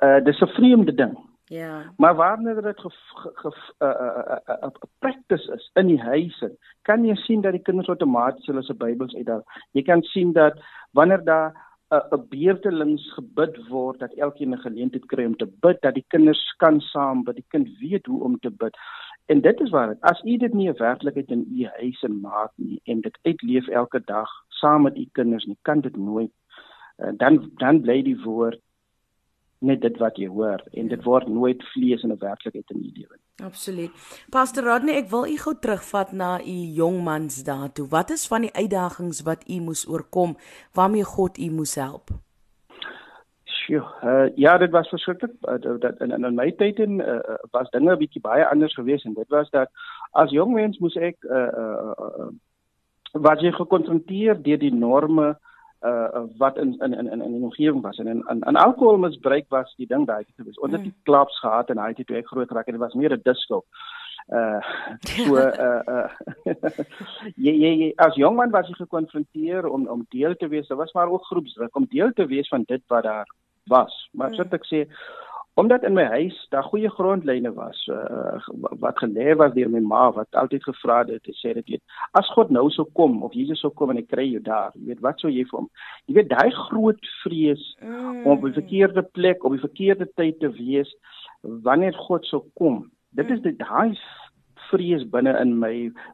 uh 0.04 0.20
dis 0.24 0.42
'n 0.42 0.48
vreemde 0.48 0.94
ding. 0.94 1.18
Ja. 1.48 1.94
Maar 1.98 2.16
wanneer 2.16 2.62
dit 2.62 2.84
'n 2.84 2.92
uh, 3.36 3.52
uh, 3.80 4.38
uh, 4.50 4.56
uh, 4.64 4.70
practice 5.00 5.54
is 5.54 5.70
in 5.74 5.88
die 5.88 6.02
huise, 6.02 6.58
kan 6.82 7.06
jy 7.06 7.16
sien 7.16 7.42
dat 7.42 7.52
die 7.52 7.62
kinders 7.62 7.88
outomaties 7.88 8.46
hulle 8.46 8.64
se 8.64 8.74
Bybels 8.74 9.16
uithaal. 9.16 9.44
Jy 9.72 9.82
kan 9.82 10.02
sien 10.02 10.34
dat 10.34 10.60
wanneer 10.92 11.24
daar 11.24 11.68
'n 11.90 12.16
uh, 12.16 12.20
beurtelings 12.30 13.14
gebid 13.14 13.68
word 13.68 14.00
dat 14.00 14.14
elkeen 14.14 14.54
'n 14.54 14.58
geleentheid 14.58 15.06
kry 15.06 15.26
om 15.26 15.36
te 15.36 15.48
bid, 15.60 15.82
dat 15.82 15.94
die 15.94 16.06
kinders 16.08 16.54
kan 16.58 16.82
saam 16.82 17.24
bid, 17.24 17.36
die 17.36 17.46
kind 17.48 17.68
weet 17.80 18.06
hoe 18.06 18.24
om 18.24 18.40
te 18.40 18.52
bid. 18.52 18.78
En 19.26 19.42
dit 19.42 19.60
is 19.60 19.70
waar 19.70 19.88
dit 19.88 20.02
as 20.02 20.22
u 20.24 20.38
dit 20.38 20.54
nie 20.54 20.70
'n 20.70 20.78
werklikheid 20.78 21.32
in 21.32 21.46
u 21.52 21.66
huis 21.66 22.04
en 22.04 22.22
maak 22.22 22.52
nie 22.56 22.82
en 22.84 23.02
dit 23.02 23.20
uitleef 23.22 23.68
elke 23.68 24.02
dag 24.06 24.30
saam 24.48 24.82
met 24.82 24.98
u 24.98 25.08
kinders 25.12 25.46
nie, 25.46 25.58
kan 25.62 25.82
dit 25.82 25.96
nooit 25.96 26.32
uh, 26.98 27.12
dan 27.18 27.52
dan 27.56 27.82
bly 27.82 28.02
die 28.04 28.22
woord 28.24 28.60
net 29.60 29.82
dit 29.82 29.98
wat 29.98 30.18
jy 30.18 30.28
hoor 30.30 30.62
en 30.78 30.90
dit 30.92 31.04
word 31.04 31.28
nooit 31.28 31.64
vlees 31.74 32.04
in 32.04 32.12
'n 32.12 32.20
werklikheid 32.20 32.70
in 32.72 32.82
die 32.82 32.92
lewe. 32.96 33.18
Absoluut. 33.44 33.92
Pastor 34.30 34.64
Rodney, 34.64 34.96
ek 34.96 35.10
wil 35.10 35.26
u 35.26 35.38
gou 35.38 35.56
terugvat 35.60 36.12
na 36.12 36.42
u 36.42 36.58
jongmans 36.82 37.44
daartoe. 37.44 37.88
Wat 37.88 38.10
is 38.10 38.28
van 38.28 38.42
die 38.42 38.54
uitdagings 38.54 39.22
wat 39.22 39.50
u 39.50 39.60
moes 39.60 39.88
oorkom 39.88 40.38
waarmee 40.74 41.04
God 41.04 41.38
u 41.38 41.50
moes 41.50 41.76
help? 41.76 42.10
Sjoe, 43.44 43.84
uh, 44.04 44.36
ja, 44.36 44.58
dit 44.58 44.72
was 44.72 44.90
verskriklik. 44.90 45.32
Uh, 45.42 45.80
dat 45.80 46.00
in, 46.00 46.24
in 46.24 46.36
my 46.36 46.52
tyd 46.52 46.80
en 46.80 47.00
uh, 47.00 47.20
was 47.52 47.70
dinge 47.70 47.92
'n 47.92 47.98
bietjie 47.98 48.22
baie 48.22 48.46
anders 48.46 48.74
geweest 48.74 49.06
en 49.06 49.14
dit 49.14 49.30
was 49.30 49.50
dat 49.50 49.70
as 50.12 50.30
jong 50.30 50.54
mens 50.54 50.78
moes 50.78 50.96
ek 50.96 51.18
uh, 51.24 51.36
uh, 51.38 51.92
uh, 52.00 52.20
uh, 52.20 52.32
was 53.12 53.40
jy 53.40 53.52
gekonfronteer 53.52 54.42
deur 54.42 54.58
die 54.58 54.74
norme 54.74 55.28
uh 55.28 55.36
wat 56.38 56.58
in 56.58 56.74
in 56.80 56.94
in 56.94 57.12
in 57.12 57.22
in 57.22 57.32
die 57.32 57.44
omgewing 57.44 57.82
was 57.82 57.98
en 57.98 58.08
in 58.08 58.24
in, 58.30 58.42
in 58.42 58.56
alkoholmisbruik 58.56 59.46
was 59.50 59.74
die 59.78 59.88
ding 59.88 60.08
daai 60.08 60.26
gewees. 60.36 60.60
Ons 60.60 60.74
het 60.74 60.84
die 60.84 60.96
klubs 61.04 61.40
gehad 61.40 61.70
en 61.70 61.78
hy 61.78 61.94
het 61.94 62.08
toe 62.08 62.18
ek 62.18 62.28
groot 62.28 62.48
geraak 62.48 62.68
en 62.68 62.74
dit 62.74 62.82
was 62.82 62.94
meer 62.94 63.14
'n 63.14 63.22
disco. 63.24 63.64
Uh 64.28 64.60
so 65.08 65.38
uh 65.38 65.82
uh 65.88 66.10
jy, 67.46 67.54
jy 67.54 67.72
jy 67.82 67.92
as 67.96 68.16
jong 68.16 68.36
man 68.36 68.52
was 68.52 68.68
jy 68.68 68.74
gekonfronteer 68.74 69.68
om 69.70 69.88
om 69.88 70.06
deel 70.10 70.36
te 70.36 70.48
wees. 70.48 70.68
Daar 70.68 70.78
was 70.78 70.94
maar 70.94 71.10
ook 71.10 71.30
groepsdruk 71.30 71.76
om 71.76 71.86
deel 71.90 72.12
te 72.14 72.26
wees 72.26 72.48
van 72.48 72.64
dit 72.68 72.84
wat 72.88 73.04
daar 73.04 73.28
was. 73.68 74.10
Maar 74.12 74.34
soos 74.36 74.52
ek 74.52 74.66
sê 74.66 74.88
omdat 75.58 75.84
in 75.88 75.96
my 75.98 76.04
huis 76.14 76.38
daar 76.54 76.66
goeie 76.70 76.90
grondlyne 76.94 77.52
was 77.58 77.80
uh, 77.94 78.38
wat 78.84 79.00
gelê 79.04 79.36
was 79.42 79.54
deur 79.56 79.72
my 79.74 79.82
ma 79.94 80.04
wat 80.18 80.42
altyd 80.42 80.68
gevra 80.70 81.00
het 81.08 81.24
te 81.24 81.34
sê 81.40 81.54
dit 81.58 81.74
weet 81.76 81.98
as 82.20 82.30
God 82.36 82.54
nou 82.54 82.68
sou 82.74 82.86
kom 83.00 83.24
of 83.28 83.34
Jesus 83.38 83.64
sou 83.66 83.72
kom 83.74 83.94
en 83.94 84.02
ek 84.04 84.12
kry 84.14 84.28
jou 84.32 84.44
daar 84.50 84.76
jy 84.76 84.92
weet 84.92 85.06
wat 85.08 85.24
sou 85.24 85.32
jy 85.34 85.48
vir 85.50 85.62
hom 85.62 85.72
jy 86.06 86.20
weet 86.20 86.30
daai 86.34 86.52
groot 86.68 87.10
vrees 87.24 87.64
mm. 87.82 88.22
om 88.26 88.36
op 88.38 88.46
die 88.46 88.60
verkeerde 88.60 89.06
plek 89.18 89.44
op 89.44 89.58
die 89.58 89.66
verkeerde 89.66 90.10
tyd 90.20 90.40
te 90.44 90.54
wees 90.60 90.94
wanneer 91.42 91.98
God 92.08 92.26
sou 92.30 92.46
kom 92.60 92.86
Dit 93.18 93.30
is 93.34 93.42
dit 93.42 93.56
daai 93.58 93.98
vrees 94.68 95.04
binne 95.14 95.32
in 95.42 95.54
my 95.62 95.74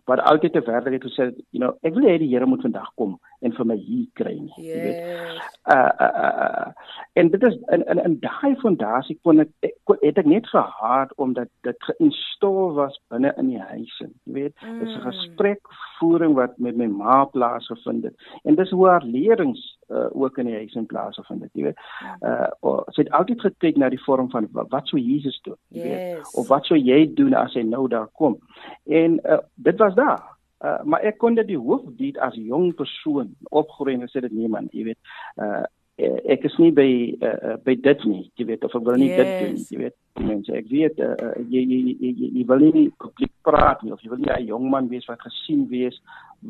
wat 0.09 0.21
altyd 0.29 0.53
te 0.53 0.61
werklik 0.67 0.99
het 0.99 1.07
gesê, 1.09 1.25
you 1.55 1.61
know, 1.61 1.73
ek 1.87 1.95
wil 1.97 2.05
hê 2.05 2.19
die 2.21 2.29
Here 2.31 2.45
moet 2.45 2.61
vandag 2.61 2.91
kom 2.99 3.15
en 3.43 3.53
vir 3.57 3.67
my 3.67 3.75
hier 3.77 4.07
kry 4.19 4.33
nie, 4.39 4.53
yes. 4.57 4.67
jy 4.67 4.79
weet. 4.83 5.41
Uh, 5.73 5.91
uh 6.05 6.09
uh 6.25 6.33
uh 6.45 6.93
en 7.19 7.29
dit 7.33 7.43
is 7.49 7.57
in 7.75 7.83
in 7.93 8.01
in 8.03 8.15
daai 8.23 8.55
fondasie 8.61 9.17
kon 9.27 9.43
ek, 9.43 9.51
ek 9.67 9.95
het 10.01 10.21
ek 10.21 10.29
net 10.31 10.47
gehad 10.51 11.13
omdat 11.25 11.51
dit 11.67 11.87
geïnstalleer 11.89 12.73
was 12.79 12.97
binne 13.13 13.33
in 13.41 13.51
die 13.51 13.61
huis 13.61 13.99
en 14.05 14.11
jy 14.25 14.33
weet, 14.39 14.55
mm. 14.63 14.79
dis 14.79 14.95
'n 14.95 15.05
gesprekvoering 15.07 16.35
wat 16.39 16.57
met 16.57 16.79
my 16.79 16.87
ma 16.87 17.23
plaasgevind 17.35 18.09
het. 18.09 18.27
En 18.43 18.55
dis 18.55 18.71
hoe 18.71 18.87
haar 18.87 19.05
leerings 19.05 19.63
uh, 19.89 20.07
ook 20.11 20.37
in 20.37 20.45
die 20.45 20.55
huis 20.55 20.75
in 20.79 20.85
plaasgevind 20.85 21.41
het, 21.41 21.51
jy 21.53 21.69
weet. 21.69 21.79
Uh 22.21 22.83
sy 22.95 23.03
het 23.03 23.11
altyd 23.11 23.41
gekyk 23.41 23.77
na 23.77 23.89
die 23.89 24.03
vorm 24.05 24.29
van 24.31 24.47
wat 24.51 24.87
sou 24.87 25.01
Jesus 25.01 25.39
doen, 25.43 25.59
jy 25.69 25.83
yes. 25.83 25.89
weet, 25.89 26.35
of 26.39 26.47
wat 26.47 26.65
sou 26.65 26.79
jy 26.79 27.05
doen 27.13 27.33
as 27.33 27.53
hy 27.53 27.63
nou 27.67 27.87
daar 27.87 28.09
kom. 28.13 28.39
En 28.85 29.19
uh, 29.23 29.41
dit 29.55 29.77
was 29.77 29.95
daar 29.95 30.32
Uh, 30.63 30.79
maar 30.87 31.03
ek 31.03 31.17
kon 31.19 31.35
dit 31.35 31.47
die 31.47 31.59
hoofdiet 31.59 32.17
as 32.23 32.35
jong 32.39 32.71
persoon 32.79 33.33
opgroei 33.51 33.97
en 33.97 34.07
sê 34.07 34.21
dit 34.23 34.31
nee 34.31 34.47
man, 34.47 34.69
jy 34.71 34.91
weet. 34.91 35.15
Uh 35.35 35.63
ek 36.01 36.47
is 36.47 36.55
nie 36.57 36.71
by 36.73 36.87
uh, 37.21 37.55
by 37.61 37.75
dit 37.85 38.05
nie, 38.09 38.23
jy 38.39 38.47
weet 38.49 38.63
of 38.65 38.73
ek 38.73 38.85
wil 38.87 38.95
nie 38.97 39.11
yes. 39.11 39.19
dit 39.19 39.33
doen, 39.43 39.57
jy 39.69 39.81
weet. 39.83 39.95
Mense, 40.23 40.55
ek 40.57 40.71
weet 40.71 41.01
uh, 41.05 41.33
jy, 41.51 41.61
jy 41.61 41.79
jy 41.91 42.13
jy 42.21 42.29
jy 42.39 42.45
wil 42.49 42.63
nie 42.63 42.87
publiek 43.01 43.33
praat 43.45 43.83
nie 43.83 43.93
of 43.93 44.01
jy 44.01 44.09
wil 44.09 44.21
nie 44.23 44.31
'n 44.33 44.47
jong 44.49 44.65
man 44.73 44.89
wees 44.89 45.05
wat 45.09 45.21
gesien 45.21 45.67
wees 45.69 45.99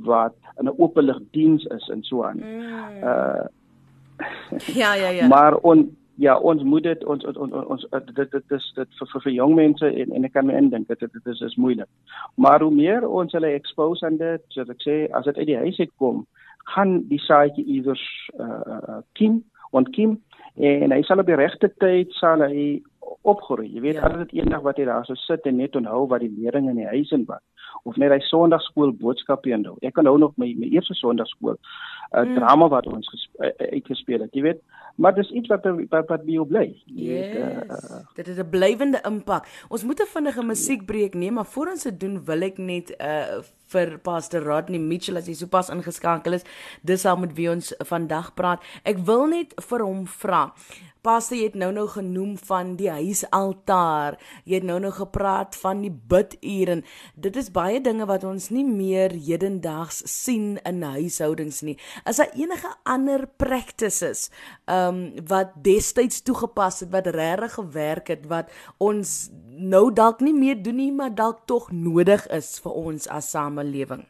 wat 0.07 0.37
in 0.59 0.69
'n 0.69 0.77
openlig 0.77 1.19
diens 1.35 1.65
is 1.75 1.89
en 1.89 2.03
so 2.03 2.23
aan. 2.23 2.39
Mm. 2.39 3.03
Uh 3.03 3.45
ja 4.71 4.93
ja 4.95 5.09
ja. 5.09 5.27
Maar 5.33 5.59
on 5.63 5.91
ja, 6.15 6.37
ons 6.37 6.63
moet 6.63 6.83
dit 6.83 7.03
ons 7.03 7.25
ons 7.25 7.37
ons, 7.37 7.53
ons 7.75 7.85
dit 7.91 8.31
dit 8.31 8.51
is 8.57 8.67
dit 8.75 8.99
vir 8.99 9.09
vir, 9.13 9.21
vir 9.25 9.33
jong 9.33 9.55
mense 9.55 9.89
en 10.03 10.13
en 10.17 10.27
ek 10.27 10.33
kan 10.33 10.47
my 10.47 10.57
indink 10.57 10.87
dit 10.87 10.99
dit 10.99 11.31
is 11.33 11.41
is 11.41 11.55
moeilik. 11.55 11.89
Maar 12.35 12.61
hoe 12.61 12.73
meer 12.73 13.07
ons 13.07 13.33
hulle 13.33 13.53
expose 13.53 14.05
aan 14.05 14.17
dit, 14.21 14.43
soos 14.55 14.69
ek 14.69 14.85
sê, 14.85 14.97
as 15.13 15.25
dit 15.29 15.37
uit 15.37 15.49
die 15.51 15.61
huis 15.65 15.79
uit 15.79 15.93
kom, 15.97 16.25
gaan 16.75 17.01
die 17.09 17.21
saadjie 17.21 17.65
iewers 17.65 18.05
uh 18.39 19.01
kim 19.19 19.41
en 19.73 19.89
kim 19.91 20.19
en 20.55 20.91
hy 20.93 21.01
sal 21.01 21.19
op 21.19 21.29
die 21.29 21.39
regte 21.39 21.71
tyd 21.81 22.11
sal 22.13 22.43
hy 22.45 22.83
opgroei. 23.23 23.69
Jy 23.73 23.81
weet, 23.81 23.97
ja. 23.97 24.07
as 24.07 24.19
dit 24.25 24.37
eendag 24.41 24.61
wat 24.61 24.77
hy 24.77 24.85
daar 24.85 25.05
so 25.07 25.17
sit 25.17 25.47
en 25.49 25.57
net 25.57 25.75
onthou 25.75 26.05
wat 26.11 26.21
die 26.21 26.31
lering 26.37 26.69
in 26.69 26.77
die 26.81 26.89
huis 26.91 27.11
en 27.15 27.25
wat 27.25 27.41
of 27.83 27.97
net 27.97 28.11
hy 28.11 28.19
Sondagskool 28.19 28.93
boodskappe 28.99 29.49
inhou. 29.49 29.77
Ek 29.81 29.93
kan 29.97 30.07
nou 30.07 30.17
nog 30.17 30.37
my 30.37 30.53
my 30.59 30.69
eerste 30.73 30.93
Sondagskool 30.93 31.57
'n 32.13 32.19
uh, 32.19 32.29
mm. 32.29 32.35
drama 32.35 32.67
wat 32.69 32.87
ons 32.87 33.09
uh, 33.39 33.49
uitgespeel 33.73 34.21
het, 34.21 34.33
jy 34.33 34.41
weet. 34.41 34.61
Maar 34.95 35.15
dis 35.15 35.31
iets 35.33 35.49
wat 35.49 35.65
wat 35.89 36.07
wat 36.07 36.25
by 36.25 36.35
jou 36.35 36.45
bly. 36.45 36.67
Jy 36.85 37.07
yes. 37.09 37.31
weet, 37.33 37.71
uh, 37.71 38.01
dit 38.15 38.27
het 38.27 38.37
'n 38.37 38.49
blywende 38.49 39.01
impak. 39.09 39.49
Ons 39.69 39.83
moet 39.83 40.01
'n 40.01 40.13
vinnige 40.13 40.43
musiekbreek 40.43 41.13
neem, 41.13 41.33
maar 41.33 41.49
voor 41.49 41.67
ons 41.67 41.83
dit 41.83 41.99
doen, 41.99 42.23
wil 42.25 42.41
ek 42.41 42.57
net 42.57 42.93
uh 42.99 43.41
vir 43.73 43.97
Pastor 43.97 44.43
Rodney 44.43 44.79
Mitchell 44.79 45.17
as 45.17 45.27
hy 45.27 45.33
sopas 45.33 45.69
ingeskakel 45.69 46.33
is, 46.33 46.43
dis 46.83 47.05
al 47.05 47.17
met 47.17 47.33
wie 47.33 47.49
ons 47.49 47.73
vandag 47.79 48.33
praat. 48.37 48.61
Ek 48.83 48.97
wil 48.97 49.25
net 49.27 49.55
vir 49.69 49.79
hom 49.79 50.05
vra. 50.05 50.51
Pastor, 51.03 51.35
jy 51.35 51.49
het 51.49 51.55
nou 51.59 51.71
nou 51.75 51.87
genoem 51.87 52.37
van 52.47 52.75
die 52.79 52.87
huisaltaar. 52.87 54.15
Jy 54.45 54.61
het 54.61 54.63
nou 54.67 54.77
nou 54.79 54.91
gepraat 54.91 55.55
van 55.55 55.81
die 55.81 55.91
biduur 55.91 56.69
en 56.69 56.83
dit 57.15 57.35
is 57.35 57.49
baie 57.51 57.62
dinge 57.83 58.05
wat 58.09 58.23
ons 58.27 58.49
nie 58.53 58.65
meer 58.65 59.13
hedendaags 59.15 60.01
sien 60.09 60.57
in 60.67 60.81
huishoudings 60.83 61.61
nie. 61.63 61.77
Is 62.09 62.19
daar 62.21 62.33
enige 62.35 62.71
ander 62.83 63.27
practices 63.37 64.29
ehm 64.65 64.95
um, 64.95 65.27
wat 65.29 65.53
destyds 65.65 66.21
toegepas 66.27 66.79
het 66.83 66.91
wat 66.91 67.07
regtig 67.07 67.53
gewerk 67.53 68.07
het 68.07 68.25
wat 68.27 68.51
ons 68.77 69.29
nou 69.49 69.85
dalk 69.93 70.21
nie 70.21 70.33
meer 70.33 70.63
doen 70.63 70.75
nie, 70.75 70.91
maar 70.91 71.15
dalk 71.15 71.45
tog 71.45 71.71
nodig 71.71 72.25
is 72.27 72.59
vir 72.63 72.71
ons 72.71 73.07
as 73.07 73.29
samelewing? 73.31 74.05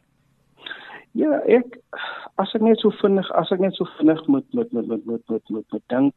Ja, 1.14 1.38
ek 1.46 1.78
as 2.42 2.54
ek 2.56 2.64
net 2.66 2.80
so 2.82 2.90
vinnig, 3.02 3.28
as 3.38 3.52
ek 3.54 3.60
net 3.62 3.76
so 3.78 3.86
vinnig 3.98 4.22
moet 4.26 4.46
moet 4.54 4.72
moet 4.72 4.86
moet 4.86 5.06
moet 5.06 5.28
moet 5.30 5.50
moet, 5.50 5.66
moet 5.72 5.86
dink 5.92 6.14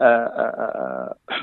uh 0.00 0.28
uh 0.44 0.52
uh 0.64 1.42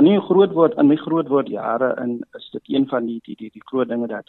aan 0.00 0.06
uh, 0.06 0.16
'n 0.16 0.28
groot 0.28 0.52
woord 0.52 0.78
in 0.80 0.86
my 0.86 0.96
groot 0.96 1.28
woord 1.28 1.48
jare 1.48 1.94
in 2.00 2.24
is 2.38 2.48
dit 2.52 2.62
een 2.74 2.86
van 2.88 3.06
die 3.06 3.20
die 3.22 3.36
die, 3.36 3.50
die 3.52 3.66
groot 3.68 3.88
dinge 3.88 4.06
dat 4.06 4.26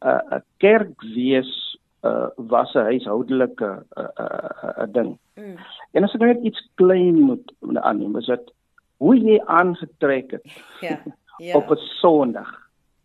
'n 0.00 0.08
uh, 0.08 0.38
'n 0.38 0.44
kerk 0.56 1.02
wees 1.14 1.78
uh 2.02 2.28
was 2.36 2.74
'n 2.74 2.86
huishoudelike 2.90 3.70
'n 3.70 4.00
uh, 4.00 4.08
uh, 4.24 4.70
uh, 4.78 4.86
ding. 4.92 5.18
Mm. 5.34 5.56
En 5.92 6.04
as 6.04 6.14
ek 6.14 6.20
net 6.20 6.42
iets 6.42 6.68
klein 6.74 7.20
moet 7.22 7.52
aanneem, 7.74 8.16
is 8.16 8.26
dit 8.26 8.52
hoe 8.96 9.16
jy 9.18 9.40
aangetrek 9.44 10.30
het. 10.30 10.46
Ja. 10.80 10.98
Ja. 11.38 11.56
op 11.56 11.70
'n 11.70 11.76
Sondag. 11.76 12.50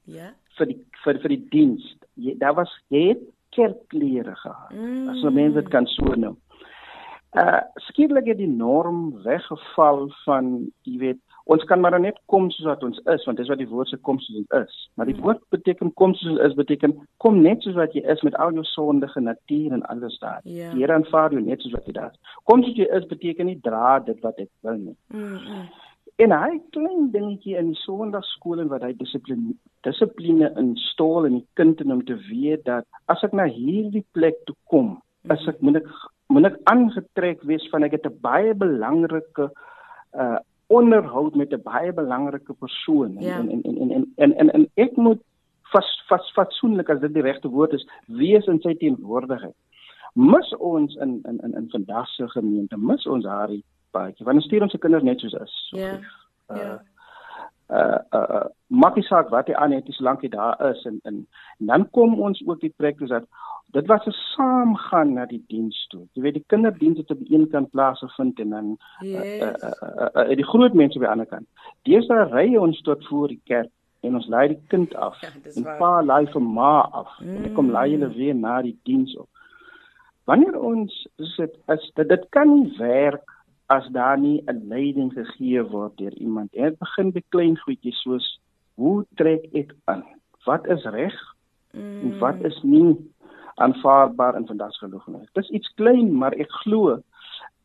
Ja. 0.03 0.33
vir 0.57 0.65
die 0.65 0.85
vir 1.03 1.19
vir 1.19 1.29
die 1.29 1.45
diens. 1.49 1.95
Jy 2.13 2.35
daar 2.37 2.53
was 2.53 2.71
jy 2.87 3.17
kerkklere 3.49 4.35
gehad. 4.35 4.71
Mm. 4.73 5.09
As 5.09 5.23
mense 5.23 5.61
dit 5.61 5.69
kan 5.69 5.87
so 5.87 6.15
noem 6.15 6.37
uh 7.37 7.61
skielik 7.89 8.25
het 8.25 8.39
die 8.39 8.49
norm 8.49 9.11
weggeval 9.23 10.07
van 10.23 10.71
jy 10.87 10.97
weet 10.97 11.26
ons 11.53 11.63
kan 11.63 11.79
maar 11.79 11.95
net 11.99 12.17
kom 12.31 12.49
soos 12.51 12.67
wat 12.67 12.83
ons 12.83 12.99
is 13.13 13.25
want 13.27 13.39
dis 13.39 13.49
wat 13.51 13.61
die 13.61 13.69
woord 13.71 13.89
se 13.91 13.99
kom 14.09 14.19
soos 14.23 14.39
ons 14.41 14.55
is 14.59 14.75
maar 14.95 15.09
die 15.09 15.15
hmm. 15.15 15.23
woord 15.25 15.41
beteken 15.55 15.93
kom 16.01 16.13
soos 16.19 16.33
ons 16.33 16.43
is 16.47 16.55
beteken 16.59 16.95
kom 17.23 17.39
net 17.45 17.63
soos 17.63 17.77
wat 17.79 17.95
jy 17.95 18.03
is 18.13 18.23
met 18.27 18.35
al 18.43 18.55
jou 18.57 18.65
sondige 18.71 19.23
natuur 19.23 19.75
en 19.77 19.85
alles 19.93 20.17
daar 20.23 20.41
yeah. 20.43 20.67
Ja. 20.67 20.71
die 20.73 20.83
Here 20.83 20.97
aanvaar 20.97 21.35
jou 21.35 21.43
net 21.43 21.63
soos 21.63 21.75
wat 21.77 21.87
jy 21.87 21.95
daar 21.99 22.15
kom 22.49 22.63
soos 22.65 22.79
jy 22.79 22.87
is 22.99 23.07
beteken 23.11 23.49
nie 23.51 23.59
dra 23.67 23.97
dit 24.09 24.19
wat 24.25 24.41
ek 24.43 24.51
wil 24.67 24.79
nie 24.81 24.95
mm 25.13 25.37
-hmm. 25.37 25.63
en 26.25 26.35
hy 26.41 26.59
klein 26.75 27.07
dingetjie 27.15 27.55
in 27.61 27.71
die 27.71 27.81
sonndagskool 27.85 28.65
en 28.65 28.73
wat 28.73 28.83
hy 28.83 28.93
dissipline 28.99 29.55
dissipline 29.87 30.51
instal 30.63 31.29
in 31.29 31.39
die 31.39 31.47
kind 31.61 31.81
en 31.81 31.95
om 31.99 32.03
te 32.05 32.19
weet 32.27 32.65
dat 32.65 32.85
as 33.07 33.23
ek 33.23 33.33
na 33.33 33.47
hierdie 33.47 34.05
plek 34.11 34.43
toe 34.45 34.55
kom 34.65 34.97
as 35.29 35.39
hmm. 35.39 35.49
ek 35.49 35.61
moet 35.61 35.81
ek 35.83 35.89
moet 36.27 36.51
ek 36.51 36.59
aangetrek 36.63 37.41
wees 37.47 37.63
van 37.71 37.83
ek 37.83 37.91
het 37.95 38.05
'n 38.05 38.19
baie 38.21 38.53
belangrike 38.53 39.51
uh 40.13 40.39
onderhoud 40.67 41.35
met 41.35 41.53
'n 41.53 41.61
baie 41.63 41.93
belangrike 41.93 42.53
persoon 42.53 43.15
ja. 43.19 43.37
en, 43.37 43.49
en, 43.49 43.61
en 43.63 43.77
en 43.79 43.91
en 43.91 44.13
en 44.15 44.35
en 44.37 44.49
en 44.51 44.69
ek 44.73 44.95
moet 44.95 45.21
vas 45.71 46.03
vas 46.07 46.31
fatsoenlik 46.31 46.89
as 46.89 46.99
dit 46.99 47.13
die 47.13 47.21
regte 47.21 47.47
woord 47.47 47.73
is 47.73 47.87
wees 48.05 48.45
in 48.45 48.61
sy 48.61 48.75
teenwoordigheid. 48.75 49.55
Mis 50.13 50.55
ons 50.55 50.95
in 50.95 51.19
in 51.23 51.39
in 51.43 51.53
in 51.53 51.69
vandag 51.69 52.07
se 52.07 52.29
gemeente 52.29 52.77
mis 52.77 53.05
ons 53.05 53.23
daardie 53.23 53.63
baadjie. 53.91 54.25
Want 54.25 54.37
ons 54.37 54.45
stuur 54.45 54.61
ons 54.61 54.71
se 54.71 54.77
kinders 54.77 55.03
net 55.03 55.19
soos 55.19 55.33
is. 55.33 55.55
Ja. 55.71 55.93
Uh, 56.47 56.57
ja. 56.57 56.83
Uh 57.69 57.99
uh, 58.15 58.27
uh 58.37 58.45
maak 58.67 58.95
nie 58.95 59.03
saak 59.03 59.29
wat 59.29 59.47
hy 59.47 59.53
aan 59.59 59.73
het, 59.75 59.87
solank 59.91 60.21
hy 60.21 60.29
daar 60.31 60.55
is 60.69 60.85
en 60.85 60.99
en 61.03 61.27
dan 61.59 61.89
kom 61.91 62.19
ons 62.19 62.39
ook 62.47 62.61
die 62.61 62.73
praktis 62.77 63.09
dat 63.09 63.27
dit 63.71 63.87
was 63.87 64.05
'n 64.05 64.11
saamgaan 64.11 65.13
na 65.13 65.25
die 65.25 65.43
diens 65.47 65.87
toe. 65.87 66.07
Jy 66.13 66.21
weet 66.21 66.33
die 66.33 66.43
kinderdiens 66.47 66.97
het 66.97 67.11
op 67.11 67.19
die 67.19 67.37
een 67.37 67.49
kant 67.49 67.71
plaasgevind 67.71 68.39
en 68.39 68.49
dan 68.49 68.77
yes. 68.99 69.23
uh, 69.23 69.41
uh, 69.41 69.53
uh, 69.63 70.07
uh, 70.15 70.29
uh, 70.29 70.35
die 70.35 70.45
groot 70.45 70.73
mense 70.73 70.97
op 70.97 71.03
die 71.03 71.11
ander 71.11 71.25
kant. 71.25 71.47
Deesdae 71.81 72.23
ry 72.31 72.55
ons 72.55 72.81
tot 72.81 73.07
voor 73.07 73.27
die 73.27 73.41
kerk 73.43 73.71
en 73.99 74.15
ons 74.15 74.27
lei 74.27 74.47
die 74.47 74.61
kind 74.67 74.95
af. 74.95 75.19
Ja, 75.25 75.29
en 75.55 75.63
pa 75.77 76.01
lei 76.01 76.25
vir 76.27 76.41
ma 76.41 76.81
af. 76.81 77.19
Mm. 77.19 77.43
En 77.43 77.53
kom 77.53 77.71
lei 77.71 77.91
hulle 77.91 78.13
weer 78.13 78.35
na 78.35 78.61
die 78.61 78.79
diens 78.83 79.17
op. 79.17 79.27
Wanneer 80.23 80.59
ons 80.59 81.07
dit 81.15 81.57
is 81.67 81.91
dit 81.95 82.09
dit 82.09 82.25
kan 82.29 82.53
nie 82.53 82.73
werk 82.77 83.36
as 83.67 83.87
daar 83.91 84.19
nie 84.19 84.41
'n 84.45 84.67
leiding 84.67 85.13
gegee 85.13 85.63
word 85.63 85.97
deur 85.97 86.13
iemand. 86.13 86.51
Dit 86.51 86.77
begin 86.79 87.11
by 87.11 87.21
klein 87.29 87.57
goedjies 87.57 88.01
soos 88.01 88.39
hoe 88.75 89.05
trek 89.15 89.43
ek 89.53 89.75
aan? 89.85 90.03
Wat 90.45 90.67
is 90.67 90.83
reg? 90.83 91.15
Mm. 91.71 92.01
En 92.01 92.19
wat 92.19 92.43
is 92.43 92.59
nie 92.63 92.95
aanvaarbaar 93.55 94.35
in 94.35 94.47
vandag 94.47 94.73
se 94.73 94.85
geloof 94.85 95.07
nie. 95.07 95.27
Dis 95.33 95.49
iets 95.49 95.73
klein, 95.73 96.13
maar 96.13 96.33
ek 96.33 96.51
glo 96.51 97.01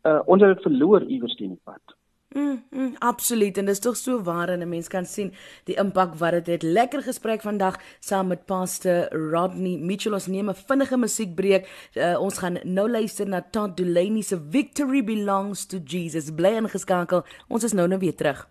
uh 0.02 0.20
ons 0.26 0.42
het 0.42 0.54
dit 0.56 0.62
verloor 0.62 1.02
iewers 1.02 1.34
teen 1.34 1.54
die 1.54 1.64
pad. 1.64 1.94
Mm, 2.32 2.64
mm, 2.70 2.94
absoluut 2.98 3.58
en 3.58 3.64
dit 3.64 3.74
is 3.74 3.80
tog 3.80 3.96
so 3.96 4.22
waar 4.22 4.48
en 4.48 4.62
'n 4.62 4.68
mens 4.68 4.88
kan 4.88 5.06
sien 5.06 5.32
die 5.64 5.76
impak 5.76 6.14
wat 6.14 6.30
dit 6.30 6.46
het. 6.46 6.62
Lekker 6.62 7.02
gesprek 7.02 7.40
vandag 7.40 7.80
saam 8.00 8.26
met 8.26 8.46
Pastor 8.46 9.08
Rodney 9.30 9.76
Mitchell. 9.76 10.12
Ons 10.12 10.26
neem 10.26 10.48
'n 10.48 10.54
vinnige 10.54 10.96
musiekbreek. 10.96 11.88
Uh, 11.94 12.20
ons 12.20 12.38
gaan 12.38 12.58
nou 12.62 12.90
luister 12.90 13.28
na 13.28 13.46
Todd 13.50 13.76
Dulaney 13.76 14.22
se 14.22 14.40
Victory 14.50 15.04
Belongs 15.04 15.66
to 15.66 15.78
Jesus. 15.84 16.34
Bly 16.34 16.56
ingeskakel. 16.56 17.24
Ons 17.48 17.64
is 17.64 17.72
nou 17.72 17.88
nou 17.88 17.98
weer 17.98 18.14
terug. 18.14 18.48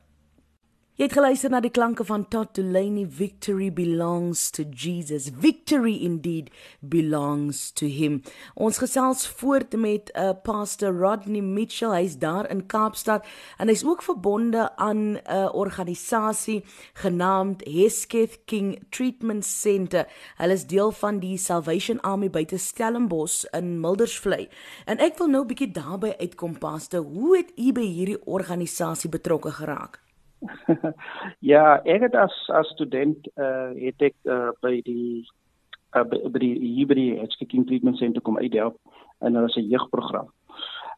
Jy 1.01 1.07
het 1.07 1.15
geluister 1.17 1.49
na 1.49 1.57
die 1.65 1.71
klanke 1.73 2.05
van 2.05 2.27
Todd 2.29 2.51
Dulaney 2.53 3.07
Victory 3.09 3.71
belongs 3.73 4.51
to 4.53 4.61
Jesus. 4.69 5.31
Victory 5.33 5.95
indeed 6.05 6.51
belongs 6.79 7.71
to 7.73 7.87
him. 7.89 8.19
Ons 8.53 8.77
gesels 8.77 9.23
voort 9.39 9.73
met 9.73 10.11
'n 10.13 10.19
uh, 10.21 10.35
Pastor 10.43 10.93
Rodney 10.93 11.41
Mitchell. 11.41 11.89
Hy's 11.89 12.17
daar 12.17 12.49
in 12.51 12.67
Kaapstad 12.67 13.25
en 13.57 13.67
hy's 13.67 13.83
ook 13.83 14.03
verbonde 14.03 14.75
aan 14.77 15.17
'n 15.17 15.19
uh, 15.25 15.49
organisasie 15.53 16.63
genaamd 16.93 17.65
Hesketh 17.65 18.45
King 18.45 18.83
Treatment 18.89 19.45
Center. 19.45 20.05
Hulle 20.37 20.53
is 20.53 20.67
deel 20.67 20.91
van 20.91 21.19
die 21.19 21.37
Salvation 21.37 22.01
Army 22.01 22.29
buite 22.29 22.57
Stellenbosch 22.57 23.43
in 23.51 23.79
Mildersvlei. 23.79 24.49
En 24.85 24.97
ek 24.97 25.17
wil 25.17 25.27
nou 25.27 25.43
'n 25.43 25.47
bietjie 25.47 25.71
daarby 25.71 26.13
uitkom, 26.19 26.57
Pastor. 26.57 27.01
Hoe 27.01 27.37
het 27.37 27.51
u 27.57 27.71
by 27.71 27.85
hierdie 27.85 28.25
organisasie 28.25 29.09
betrokke 29.09 29.51
geraak? 29.51 30.10
Ja, 31.51 31.81
ek 31.85 32.07
het 32.07 32.15
as 32.17 32.35
as 32.49 32.69
student 32.75 33.29
uh 33.37 33.71
het 33.77 34.09
ek 34.11 34.17
uh, 34.25 34.49
by 34.61 34.79
die 34.85 35.23
uh, 35.95 36.03
by, 36.03 36.21
by 36.33 36.41
die 36.41 36.75
Hebrew 36.77 37.21
Education 37.21 37.65
Treatment 37.65 37.97
Center 38.01 38.21
kom 38.21 38.39
uithelp 38.41 38.77
en 39.21 39.37
hulle 39.37 39.49
se 39.53 39.63
jeugprogram. 39.63 40.29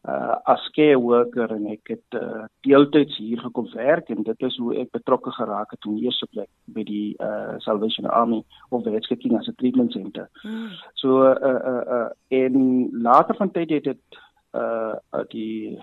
Uh 0.04 0.36
as 0.52 0.64
care 0.76 0.98
worker 1.00 1.48
en 1.54 1.64
ek 1.72 1.94
het 1.94 2.18
uh, 2.20 2.44
deeltyds 2.66 3.16
hier 3.16 3.40
gekom 3.40 3.70
werk 3.72 4.10
en 4.12 4.24
dit 4.26 4.42
is 4.48 4.58
hoe 4.60 4.74
ek 4.82 4.92
betrokke 4.92 5.32
geraak 5.32 5.72
het 5.72 5.88
in 5.88 6.02
eerste 6.02 6.28
plek 6.32 6.50
by 6.76 6.84
die 6.84 7.16
uh 7.24 7.56
Salvation 7.64 8.08
Army 8.10 8.42
of 8.70 8.84
the 8.84 8.92
Education 8.92 9.38
as 9.38 9.48
a 9.48 9.56
Treatment 9.56 9.96
Center. 9.96 10.28
Hmm. 10.42 10.76
So 11.00 11.24
uh 11.24 11.40
uh, 11.40 11.82
uh 11.96 12.10
en 12.28 12.90
later 12.92 13.36
van 13.40 13.50
tyd 13.56 13.72
het 13.78 13.90
dit 13.92 14.20
uh 14.52 15.24
die 15.32 15.80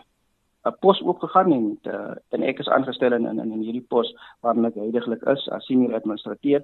'n 0.66 0.76
pos 0.80 1.02
oopgegaan 1.02 1.52
en 1.52 1.66
uh, 1.90 2.16
en 2.30 2.44
ek 2.44 2.60
is 2.60 2.70
aangestel 2.70 3.14
in 3.14 3.26
in, 3.26 3.40
in 3.40 3.62
hierdie 3.66 3.88
pos 3.94 4.14
waarin 4.42 4.66
ek 4.70 4.78
heidaglik 4.78 5.24
is 5.34 5.48
as 5.50 5.66
senior 5.66 5.96
administrateur 5.98 6.62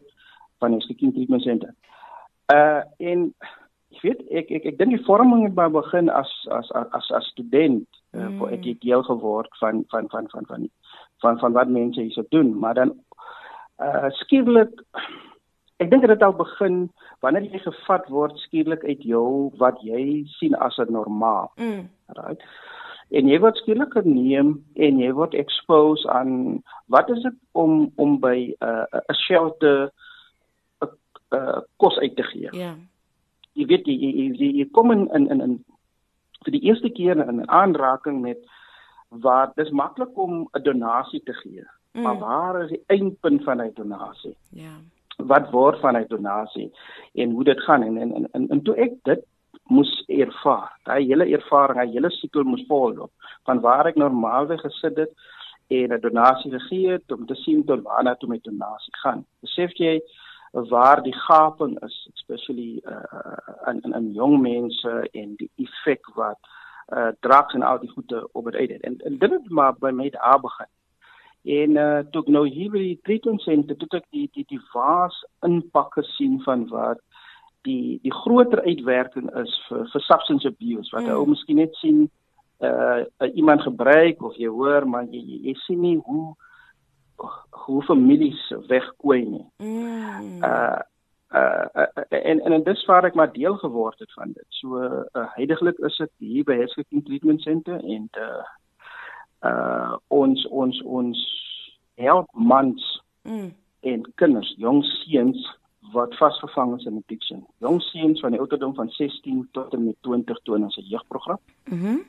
van 0.62 0.72
die 0.72 0.82
Skikking 0.86 1.14
Treatment 1.14 1.44
Center. 1.44 1.74
Uh 2.54 2.82
en 2.98 3.34
ek 3.92 4.02
weet 4.06 4.22
ek 4.42 4.52
ek 4.52 4.66
ek 4.72 4.78
dink 4.78 4.94
die 4.94 5.06
vorming 5.10 5.48
het 5.48 5.56
maar 5.58 5.74
begin 5.74 6.10
as 6.10 6.32
as 6.60 6.70
as 6.78 7.12
as 7.12 7.32
student 7.34 7.88
uh, 8.14 8.30
mm. 8.30 8.46
ek 8.54 8.70
het 8.70 8.82
deel 8.86 9.04
geword 9.10 9.50
van 9.62 9.84
van 9.94 10.10
van 10.14 10.30
van 10.34 10.46
van 10.46 10.70
van 11.26 11.40
van 11.40 11.58
wat 11.58 11.74
mense 11.74 12.02
hier 12.02 12.14
so 12.14 12.24
doen, 12.30 12.54
maar 12.60 12.78
dan 12.78 12.94
uh 13.82 14.10
skielik 14.22 14.86
ek 15.82 15.90
dink 15.90 16.02
dit 16.06 16.10
het 16.14 16.26
al 16.26 16.38
begin 16.38 16.88
wanneer 17.26 17.50
jy 17.50 17.66
gevat 17.66 18.06
word 18.14 18.38
skielik 18.46 18.86
uit 18.86 19.02
jou 19.02 19.50
wat 19.58 19.82
jy 19.82 20.26
sien 20.38 20.54
as 20.56 20.78
'n 20.78 20.94
normaal. 20.94 21.52
Mm. 21.58 21.90
Right? 22.14 22.42
En 23.10 23.28
jy 23.28 23.40
word 23.40 23.58
skielik 23.62 23.94
geneem 23.96 24.58
en 24.76 25.00
jy 25.00 25.12
word 25.16 25.34
exposed 25.34 26.08
aan 26.12 26.64
wat 26.92 27.10
is 27.10 27.22
dit 27.24 27.38
om 27.52 27.92
om 27.96 28.20
by 28.20 28.52
'n 28.52 28.68
uh, 28.68 28.86
'n 29.00 29.20
shelter 29.28 29.92
'n 30.82 30.90
uh, 31.32 31.60
kos 31.78 31.98
uit 31.98 32.16
te 32.16 32.24
gee. 32.24 32.50
Ja. 32.52 32.76
Jy 33.54 33.66
weet 33.66 33.86
jy 33.86 33.96
jy, 33.96 34.32
jy, 34.36 34.52
jy 34.60 34.68
kom 34.72 34.92
in 34.92 35.08
in 35.14 35.30
in, 35.30 35.42
in 35.42 35.64
vir 36.46 36.52
die 36.52 36.66
eerste 36.70 36.90
keer 36.90 37.18
in 37.18 37.42
'n 37.42 37.50
aanraking 37.50 38.22
met 38.22 38.40
waar 39.10 39.52
dis 39.56 39.70
maklik 39.70 40.18
om 40.18 40.48
'n 40.52 40.64
donasie 40.64 41.24
te 41.24 41.34
gee. 41.34 41.64
Mm. 41.94 42.02
Maar 42.02 42.18
waar 42.20 42.64
is 42.64 42.70
die 42.70 42.84
eindpunt 42.88 43.44
van 43.44 43.62
'n 43.62 43.72
donasie? 43.74 44.36
Ja. 44.50 44.76
Wat 45.18 45.50
word 45.52 45.80
van 45.80 45.98
'n 45.98 46.06
donasie 46.08 46.72
en 47.14 47.32
hoe 47.32 47.44
dit 47.44 47.60
gaan 47.60 47.84
en 47.84 47.98
en 47.98 48.28
en, 48.32 48.50
en 48.50 48.62
toe 48.62 48.76
ek 48.76 48.94
dit 49.04 49.26
moes 49.70 50.04
ervaar. 50.08 50.72
Daai 50.84 51.06
hele 51.06 51.26
ervaring, 51.38 51.80
daai 51.80 51.94
hele 51.94 52.12
sikkel 52.12 52.44
moes 52.44 52.66
volloop 52.68 53.12
van 53.50 53.60
waar 53.62 53.88
ek 53.88 54.00
normaalweg 54.00 54.62
gesit 54.62 54.98
het 54.98 55.14
en 55.68 55.94
'n 55.94 56.02
donasie 56.02 56.52
gegee 56.52 56.92
het 56.92 57.12
om 57.12 57.26
te 57.26 57.36
sien 57.36 57.66
tot 57.66 57.84
waarna 57.84 58.16
toe 58.16 58.30
my 58.30 58.40
donasie 58.42 58.96
gaan. 59.04 59.26
Besef 59.42 59.72
jy 59.76 60.02
waar 60.52 61.04
die 61.04 61.16
gaping 61.16 61.84
is, 61.84 62.10
especially 62.14 62.82
uh, 62.86 63.38
in 63.70 63.82
in 63.82 63.94
in 63.94 64.14
jong 64.14 64.42
mense 64.42 65.08
en 65.12 65.36
die 65.36 65.52
effek 65.56 66.16
wat 66.16 66.40
uh 66.96 67.12
drugs 67.20 67.54
en 67.54 67.62
al 67.62 67.80
die 67.80 67.90
goede 67.90 68.30
op 68.32 68.46
het 68.46 68.56
het. 68.56 68.82
En, 68.82 68.98
en 68.98 69.18
dit 69.18 69.32
het 69.32 69.50
maar 69.50 69.74
by 69.80 69.92
my 69.92 70.10
daar 70.10 70.40
begin. 70.40 70.72
En 71.44 71.76
uh 71.76 72.00
toe 72.12 72.22
ek 72.22 72.28
nou 72.28 72.48
hier 72.48 72.72
by 72.72 72.80
die 72.80 73.00
treatment 73.04 73.42
center, 73.42 73.78
toe 73.78 74.00
ek 74.00 74.08
die 74.10 74.30
die 74.34 74.46
die 74.48 74.62
vaas 74.72 75.26
impak 75.46 75.94
gesien 75.94 76.42
van 76.44 76.68
wat 76.68 77.00
die 77.68 78.00
die 78.04 78.14
groter 78.24 78.64
uitwerking 78.64 79.30
is 79.44 79.54
vir 79.68 79.86
vir 79.94 80.06
substance 80.08 80.48
abuse 80.48 80.94
wat 80.96 81.06
mm. 81.06 81.16
ou 81.16 81.30
miskien 81.34 81.62
net 81.62 81.76
sien 81.82 82.06
uh, 82.64 83.04
uh 83.04 83.30
iemand 83.34 83.66
gebruik 83.68 84.24
of 84.24 84.36
jy 84.42 84.52
hoor 84.52 84.88
maar 84.88 85.08
jy 85.12 85.22
jy, 85.22 85.40
jy 85.52 85.56
sien 85.66 85.82
nie 85.84 85.98
hoe 86.10 86.36
hoe 87.68 87.82
families 87.84 88.42
wegkooi 88.68 89.24
nie. 89.26 89.46
Mm. 89.58 90.44
Uh 90.44 90.80
uh 91.36 91.88
en 92.10 92.40
en 92.40 92.64
dis 92.64 92.86
waar 92.88 93.06
ek 93.06 93.18
maar 93.20 93.32
deel 93.34 93.58
geword 93.64 94.00
het 94.00 94.14
van 94.14 94.32
dit. 94.32 94.46
So 94.62 94.80
uh, 94.80 95.26
heidaglik 95.36 95.80
is 95.90 95.98
dit 95.98 96.12
hier 96.18 96.48
by 96.48 96.56
Heskin 96.62 97.04
Treatment 97.04 97.42
Center 97.42 97.82
en 97.84 98.10
uh 98.22 98.46
uh 99.50 99.96
ons 100.08 100.48
ons 100.48 100.82
ons 100.82 101.26
help 101.98 102.30
mans 102.32 103.04
mm. 103.24 103.52
en 103.92 104.06
kinders, 104.16 104.54
jong 104.58 104.84
seuns 104.86 105.57
wat 105.92 106.16
vasgevang 106.18 106.76
is 106.78 106.86
in 106.86 106.98
addiction. 106.98 107.46
Jong 107.64 107.82
seuns 107.82 108.20
van 108.20 108.32
die 108.32 108.40
ouderdom 108.40 108.76
van 108.76 108.90
16 108.90 109.48
tot 109.52 109.74
en 109.74 109.86
met 109.86 109.96
20 110.02 110.40
toon 110.44 110.64
ons 110.64 110.78
'n 110.78 110.90
jeugprogram. 110.90 111.40
Mhm. 111.66 111.86
Mm 111.86 112.06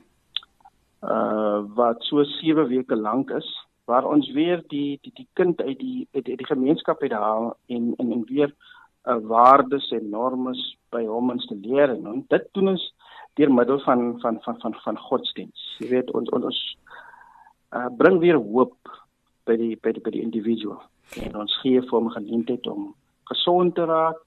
uh 1.01 1.63
wat 1.75 2.03
so 2.03 2.23
7 2.23 2.67
weke 2.67 2.95
lank 2.95 3.29
is 3.31 3.47
waar 3.87 4.05
ons 4.05 4.27
weer 4.35 4.59
die 4.67 4.99
die 5.01 5.11
die 5.15 5.27
kind 5.33 5.61
uit 5.61 5.79
die 5.79 6.07
uit 6.11 6.25
die, 6.25 6.35
die 6.35 6.45
gemeenskap 6.45 7.01
uit 7.01 7.15
haal 7.15 7.55
en 7.67 7.93
en 7.97 8.11
en 8.11 8.25
weer 8.27 8.51
uh 9.07 9.15
waardes 9.31 9.87
en 9.95 10.09
normes 10.09 10.59
by 10.91 11.05
hom 11.07 11.31
installeer 11.31 11.95
en 11.95 12.25
dit 12.27 12.49
doen 12.51 12.73
ons 12.75 12.85
deur 13.39 13.53
middel 13.53 13.79
van 13.79 14.19
van 14.19 14.41
van 14.43 14.59
van 14.59 14.75
van 14.83 14.97
godsdiens. 14.97 15.75
Jy 15.79 15.87
weet 15.87 16.11
ons 16.11 16.29
ons 16.35 16.59
uh 17.71 17.87
bring 17.97 18.19
weer 18.19 18.35
hoop 18.35 18.75
by 19.47 19.55
die 19.55 19.75
by 19.79 19.95
die 19.95 20.03
by 20.03 20.11
die 20.11 20.25
individu 20.27 20.75
en 21.23 21.39
ons 21.45 21.55
gee 21.63 21.79
vir 21.79 21.95
hom 21.95 22.11
geleentheid 22.11 22.67
om 22.67 22.91
gesond 23.31 23.75
te 23.75 23.85
raak 23.85 24.19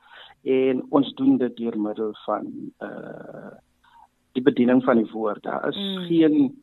en 0.42 0.82
ons 0.90 1.12
doen 1.18 1.36
dit 1.38 1.56
deur 1.56 1.78
middel 1.78 2.16
van 2.24 2.48
uh 2.80 3.52
die 4.32 4.42
bediening 4.42 4.78
van 4.84 4.96
die 4.96 5.10
woord. 5.12 5.42
Daar 5.44 5.66
is 5.68 5.76
mm. 5.76 6.04
geen 6.08 6.62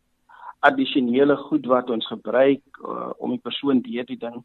addisionele 0.66 1.36
goed 1.38 1.68
wat 1.70 1.90
ons 1.94 2.08
gebruik 2.08 2.80
uh, 2.82 3.12
om 3.18 3.36
die 3.36 3.44
persoon 3.44 3.84
deur 3.86 4.08
die 4.10 4.18
ding 4.18 4.40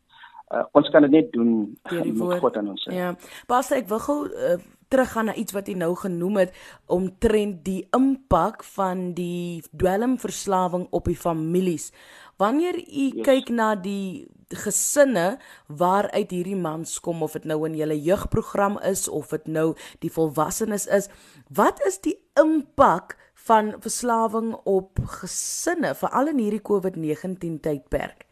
uh, 0.54 0.64
ons 0.72 0.90
kan 0.94 1.04
dit 1.06 1.10
net 1.10 1.32
doen 1.34 1.74
met 1.90 2.40
God 2.40 2.56
aan 2.60 2.72
ons. 2.74 2.86
Ja. 2.92 3.14
Pastor, 3.50 3.80
ek 3.82 3.90
wil 3.90 4.02
gou 4.06 4.18
uh, 4.30 4.56
teruggaan 4.92 5.30
na 5.30 5.34
iets 5.34 5.54
wat 5.56 5.68
jy 5.68 5.74
nou 5.78 5.92
genoem 5.98 6.44
het 6.44 6.54
omtrent 6.92 7.64
die 7.66 7.82
impak 7.96 8.62
van 8.76 9.12
die 9.16 9.64
dwelmverslawing 9.72 10.86
op 10.94 11.10
die 11.10 11.18
families. 11.18 11.90
Wanneer 12.38 12.78
u 12.78 13.08
yes. 13.10 13.24
kyk 13.26 13.50
na 13.54 13.74
die 13.78 14.26
gesinne 14.54 15.38
waaruit 15.66 16.30
hierdie 16.30 16.58
mans 16.58 16.98
kom 17.02 17.22
of 17.26 17.34
dit 17.34 17.46
nou 17.48 17.62
in 17.66 17.76
julle 17.78 17.96
jeugprogram 17.98 18.78
is 18.86 19.08
of 19.08 19.32
dit 19.34 19.48
nou 19.50 19.72
die 20.04 20.12
volwassenes 20.12 20.86
is, 20.86 21.08
wat 21.50 21.80
is 21.88 21.98
die 22.04 22.16
impak 22.38 23.16
van 23.48 23.74
verslawing 23.82 24.54
op 24.64 25.00
gesinne 25.20 25.94
veral 25.98 26.30
in 26.32 26.42
hierdie 26.44 26.62
COVID-19 26.62 27.58
tydperk? 27.64 28.28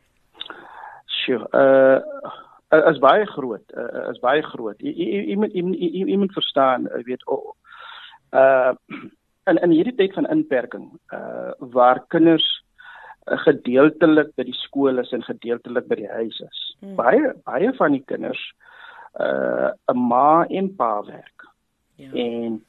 Sjoe, 1.23 1.47
uh 1.53 2.01
is 2.89 2.99
baie 3.05 3.27
groot, 3.29 3.65
uh, 3.77 4.09
is 4.11 4.21
baie 4.23 4.43
groot. 4.43 4.79
Jy 4.81 5.37
moet 5.37 5.53
jy 5.53 6.17
moet 6.17 6.33
verstaan, 6.33 6.89
jy 6.97 7.03
weet 7.11 7.25
uh 7.29 8.73
in 9.51 9.59
in 9.59 9.75
hierdie 9.75 9.97
tyd 9.99 10.15
van 10.15 10.29
inperking, 10.31 10.89
uh 11.13 11.53
waar 11.75 12.05
kinders 12.15 12.47
gedeeltelik 13.45 14.33
by 14.37 14.47
die 14.49 14.57
skool 14.65 14.99
is 14.99 15.13
en 15.13 15.23
gedeeltelik 15.23 15.87
by 15.89 16.01
die 16.01 16.11
huis 16.11 16.41
is. 16.41 16.63
Hmm. 16.81 16.97
Baie 16.99 17.35
baie 17.47 17.73
van 17.79 17.93
die 17.99 18.05
kinders 18.07 18.43
uh 19.21 19.71
'n 19.93 19.99
ma 20.09 20.45
en 20.49 20.75
pa 20.77 21.03
werk. 21.05 21.47
Ja. 21.97 22.11
En 22.13 22.63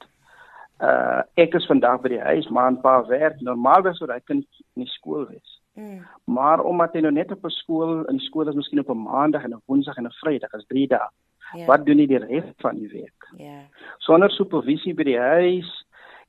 uh 0.80 1.22
ek 1.36 1.54
is 1.54 1.66
vandag 1.66 2.02
by 2.02 2.08
die 2.08 2.24
huis, 2.30 2.48
ma 2.48 2.66
en 2.68 2.80
pa 2.80 3.00
werk. 3.06 3.40
Normaalweg 3.40 3.96
sou 3.96 4.10
hy 4.10 4.20
kind 4.20 4.46
in 4.76 4.84
die 4.84 4.92
skool 4.98 5.26
wees. 5.26 5.60
Hmm. 5.74 6.06
Maar 6.24 6.60
omdat 6.64 6.92
hy 6.94 7.00
nou 7.00 7.12
net 7.12 7.32
op 7.32 7.44
'n 7.44 7.50
skool 7.50 8.04
in 8.04 8.18
skool 8.18 8.48
is, 8.48 8.54
miskien 8.54 8.80
op 8.80 8.90
'n 8.90 9.02
maandag 9.02 9.44
en 9.44 9.54
'n 9.54 9.62
woensdag 9.66 9.96
en 9.96 10.06
'n 10.06 10.18
vrydag, 10.20 10.52
is 10.52 10.66
3 10.66 10.86
dae. 10.88 11.08
Ja. 11.54 11.66
Wat 11.66 11.86
doen 11.86 11.98
hy 11.98 12.06
die 12.06 12.18
res 12.18 12.52
van 12.56 12.78
die 12.78 12.88
week? 12.88 13.28
Ja. 13.36 13.68
Sonder 13.98 14.30
supervisie 14.30 14.94
by 14.94 15.02
die 15.02 15.18
huis, 15.18 15.84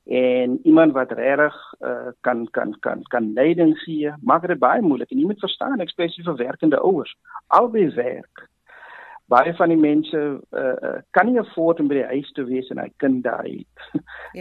en 0.06 0.60
iemand 0.62 0.92
wat 0.92 1.12
regtig 1.12 1.74
uh, 1.80 2.08
kan 2.20 2.50
kan 2.50 2.76
kan 2.80 3.02
kan 3.02 3.32
leiding 3.32 3.78
gee 3.78 4.12
maak 4.22 4.46
dit 4.46 4.58
baie 4.58 4.82
moeilik 4.82 5.10
en 5.10 5.18
jy 5.18 5.26
moet 5.26 5.42
verstaan 5.42 5.82
ek 5.82 5.90
spesifiek 5.90 6.28
vir 6.28 6.38
werkende 6.46 6.78
ouers 6.78 7.10
albei 7.58 7.88
werk 7.96 8.44
baie 9.26 9.54
van 9.58 9.74
die 9.74 9.80
mense 9.82 10.20
uh, 10.54 10.92
kan 11.10 11.26
nie 11.26 11.40
afford 11.42 11.82
om 11.82 11.90
by 11.90 11.98
die 11.98 12.10
huis 12.12 12.30
te 12.38 12.46
wees 12.46 12.70
en 12.70 12.78
hy 12.78 12.86
kind 13.02 13.24
daar 13.24 13.50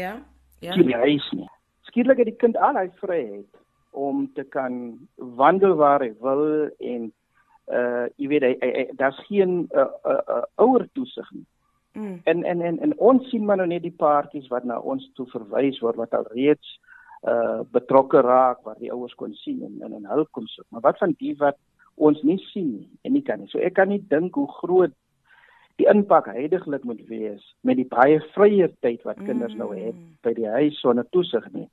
ja 0.04 0.14
ja 0.62 0.78
die 0.78 1.02
huis 1.02 1.32
nie 1.34 1.50
skielik 1.90 2.22
het 2.22 2.30
die 2.30 2.42
kind 2.46 2.62
al 2.62 2.78
hy 2.78 2.86
vryheid 3.02 3.50
om 3.96 4.26
te 4.38 4.44
kan 4.44 4.98
wandel 5.16 5.76
waar 5.80 6.04
hy 6.04 6.14
wil 6.22 6.70
en 6.80 7.12
uh 7.72 8.06
jy 8.22 8.28
weet 8.30 8.44
hy, 8.46 8.54
hy, 8.62 8.72
hy 8.76 8.86
daar's 9.00 9.20
geen 9.26 9.66
uh, 9.74 9.90
uh, 10.06 10.22
uh, 10.38 10.44
ouer 10.62 10.86
toesig 10.94 11.32
nie 11.34 11.48
Mm. 11.96 12.20
En 12.24 12.44
en 12.44 12.62
en 12.62 12.80
en 12.80 12.98
ons 12.98 13.30
sien 13.30 13.46
maar 13.46 13.58
nou 13.58 13.68
net 13.68 13.82
die 13.82 13.96
paartjies 13.98 14.50
wat 14.52 14.66
na 14.68 14.76
ons 14.80 15.06
toe 15.16 15.26
verwys 15.32 15.78
word 15.80 15.96
wat 15.96 16.16
al 16.18 16.28
reeds 16.34 16.74
uh 17.32 17.62
betrokke 17.72 18.20
raak 18.22 18.66
waar 18.68 18.76
die 18.84 18.92
ouers 18.92 19.16
kon 19.16 19.32
sien 19.34 19.62
en 19.64 19.78
en, 19.88 19.94
en 19.94 20.10
hulp 20.12 20.28
kon 20.36 20.48
soek. 20.52 20.66
Maar 20.70 20.84
wat 20.90 21.00
van 21.00 21.16
die 21.20 21.32
wat 21.40 21.56
ons 21.96 22.20
nie 22.28 22.38
sien 22.52 22.74
nie 22.74 22.90
en 23.08 23.16
nie 23.16 23.24
kan 23.24 23.40
nie. 23.40 23.48
So 23.48 23.64
ek 23.64 23.78
kan 23.80 23.88
nie 23.90 24.02
dink 24.12 24.36
hoe 24.36 24.48
groot 24.58 24.92
die 25.80 25.88
impak 25.92 26.28
heidaglik 26.36 26.84
moet 26.84 27.00
wees 27.08 27.48
met 27.64 27.80
die 27.80 27.88
baie 27.88 28.20
vrye 28.36 28.68
tyd 28.84 29.08
wat 29.08 29.24
kinders 29.24 29.56
mm. 29.56 29.64
nou 29.64 29.72
het 29.72 30.04
by 30.28 30.36
die 30.36 30.52
huis 30.58 30.84
sonder 30.84 31.08
toesig 31.16 31.48
nie. 31.56 31.70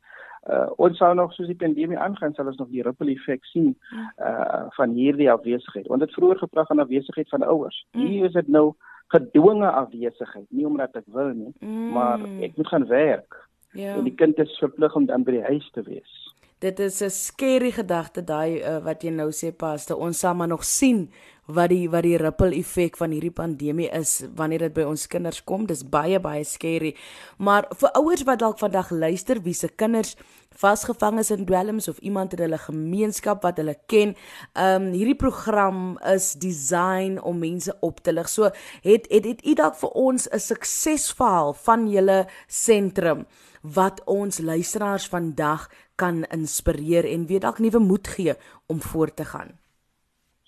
Uh 0.50 0.70
ons 0.76 0.98
sou 0.98 1.14
nog 1.14 1.34
soos 1.34 1.46
die 1.46 1.58
pandemie 1.58 1.98
aangaan 1.98 2.34
sal 2.34 2.48
ons 2.50 2.58
nog 2.58 2.70
die 2.72 2.82
ripple 2.82 3.12
effek 3.12 3.44
sien 3.46 3.76
uh 4.18 4.64
van 4.78 4.96
hierdie 4.96 5.30
afwesigheid. 5.30 5.88
Ons 5.88 6.02
het 6.02 6.16
vroeër 6.16 6.38
gepraat 6.38 6.66
van 6.66 6.82
afwesigheid 6.82 7.28
van 7.28 7.46
ouers. 7.46 7.84
Mm. 7.92 8.06
Hier 8.06 8.24
is 8.26 8.32
dit 8.32 8.48
nou 8.48 8.72
gedwonge 9.12 9.70
afwesigheid, 9.70 10.46
nie 10.50 10.66
omdat 10.66 10.96
ek 10.96 11.08
wil 11.14 11.32
nie, 11.36 11.52
mm. 11.60 11.88
maar 11.92 12.22
ek 12.40 12.56
moet 12.56 12.70
gaan 12.72 12.86
werk. 12.88 13.38
Ja. 13.72 13.94
En 13.96 14.04
die 14.04 14.14
kind 14.14 14.38
is 14.38 14.58
verplig 14.60 14.94
om 14.96 15.06
dan 15.06 15.24
by 15.24 15.36
die 15.36 15.46
huis 15.46 15.68
te 15.76 15.84
wees. 15.86 16.31
Dit 16.62 16.78
is 16.78 17.02
'n 17.02 17.10
skerry 17.10 17.70
gedagte 17.70 18.22
daai 18.24 18.62
uh, 18.62 18.78
wat 18.84 19.02
jy 19.02 19.10
nou 19.10 19.32
sê 19.34 19.50
paste. 19.50 19.96
Ons 19.96 20.18
sal 20.18 20.34
maar 20.34 20.48
nog 20.48 20.64
sien 20.64 21.10
wat 21.46 21.68
die 21.68 21.88
wat 21.90 22.02
die 22.02 22.16
ripple 22.16 22.54
effek 22.54 22.96
van 22.96 23.10
hierdie 23.10 23.34
pandemie 23.34 23.90
is 23.90 24.22
wanneer 24.36 24.58
dit 24.58 24.74
by 24.74 24.82
ons 24.86 25.06
kinders 25.06 25.42
kom. 25.44 25.66
Dis 25.66 25.82
baie 25.82 26.20
baie 26.20 26.44
skerry. 26.44 26.94
Maar 27.38 27.66
vir 27.74 27.90
ouers 27.98 28.22
wat 28.22 28.38
dalk 28.38 28.58
vandag 28.58 28.90
luister 28.90 29.42
wie 29.42 29.54
se 29.54 29.68
kinders 29.68 30.14
vasgevang 30.54 31.18
is 31.18 31.30
in 31.30 31.44
dwelms 31.44 31.88
of 31.88 31.98
iemand 31.98 32.32
in 32.32 32.44
hulle 32.44 32.58
gemeenskap 32.58 33.42
wat 33.42 33.56
hulle 33.56 33.74
ken, 33.86 34.14
ehm 34.54 34.82
um, 34.82 34.92
hierdie 34.92 35.18
program 35.18 35.98
is 36.14 36.32
design 36.34 37.18
om 37.18 37.38
mense 37.38 37.74
op 37.80 38.00
te 38.00 38.12
lig. 38.12 38.28
So 38.28 38.50
het 38.82 39.10
het 39.10 39.24
het 39.24 39.46
u 39.46 39.54
dalk 39.54 39.74
vir 39.74 39.90
ons 39.90 40.28
'n 40.30 40.38
suksesverhaal 40.38 41.54
van 41.54 41.90
julle 41.90 42.26
sentrum 42.46 43.26
wat 43.62 44.02
ons 44.04 44.38
luisteraars 44.38 45.08
vandag 45.08 45.68
kan 45.94 46.24
inspireer 46.34 47.06
en 47.06 47.26
weet 47.26 47.42
dalk 47.46 47.58
nuwe 47.58 47.78
moed 47.78 48.08
gee 48.08 48.34
om 48.66 48.80
voort 48.80 49.16
te 49.16 49.24
gaan. 49.24 49.54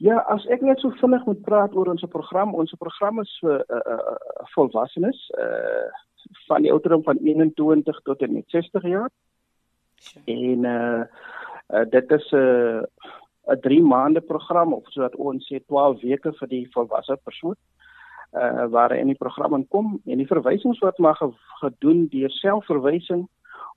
Ja, 0.02 0.18
as 0.28 0.42
ek 0.50 0.60
net 0.66 0.82
so 0.82 0.90
vinnig 0.98 1.22
moet 1.26 1.42
praat 1.46 1.74
oor 1.78 1.92
ons 1.92 2.02
program, 2.10 2.54
ons 2.54 2.74
program 2.78 3.20
is 3.22 3.30
vir 3.40 3.62
uh, 3.62 3.82
uh, 3.96 4.16
volwassenes 4.56 5.28
uh 5.38 5.86
van 6.48 6.64
die 6.64 6.70
ouderdom 6.72 7.02
van 7.04 7.18
21 7.20 7.98
tot 8.08 8.22
en 8.24 8.32
met 8.32 8.44
60 8.48 8.84
jaar. 8.88 9.10
Sure. 10.00 10.22
En 10.24 10.64
uh, 10.64 11.04
uh 11.76 11.84
dit 11.90 12.12
is 12.16 12.30
'n 12.32 12.36
uh, 12.36 13.52
'n 13.54 13.60
3 13.60 13.82
maande 13.82 14.20
program 14.20 14.72
of 14.72 14.88
sodat 14.88 15.16
ons 15.16 15.44
sê 15.52 15.60
12 15.66 16.00
weke 16.00 16.32
vir 16.32 16.48
die 16.48 16.66
volwasse 16.72 17.16
persoon 17.24 17.54
uh 17.54 17.83
waar 18.70 18.96
in 18.96 19.06
die 19.06 19.18
program 19.18 19.54
inkom 19.54 20.00
en 20.04 20.18
die 20.18 20.26
verwysings 20.26 20.80
word 20.82 20.98
maar 20.98 21.18
gedoen 21.60 22.06
deur 22.10 22.30
selfverwysing 22.30 23.28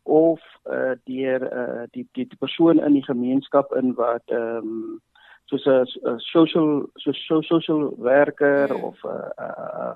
of 0.04 0.42
uh 0.66 0.96
deur 1.06 1.44
uh 1.44 1.84
die 1.92 2.08
die 2.12 2.28
persoon 2.40 2.80
in 2.80 2.94
die 2.94 3.06
gemeenskap 3.06 3.76
in 3.76 3.94
wat 3.94 4.24
ehm 4.26 4.72
um, 4.72 5.02
soos 5.48 5.66
'n 5.66 6.20
social 6.20 6.90
so 6.96 7.42
social 7.42 7.94
werker 7.98 8.74
mm. 8.74 8.84
of 8.84 8.98
'n 9.04 9.32
uh, 9.48 9.94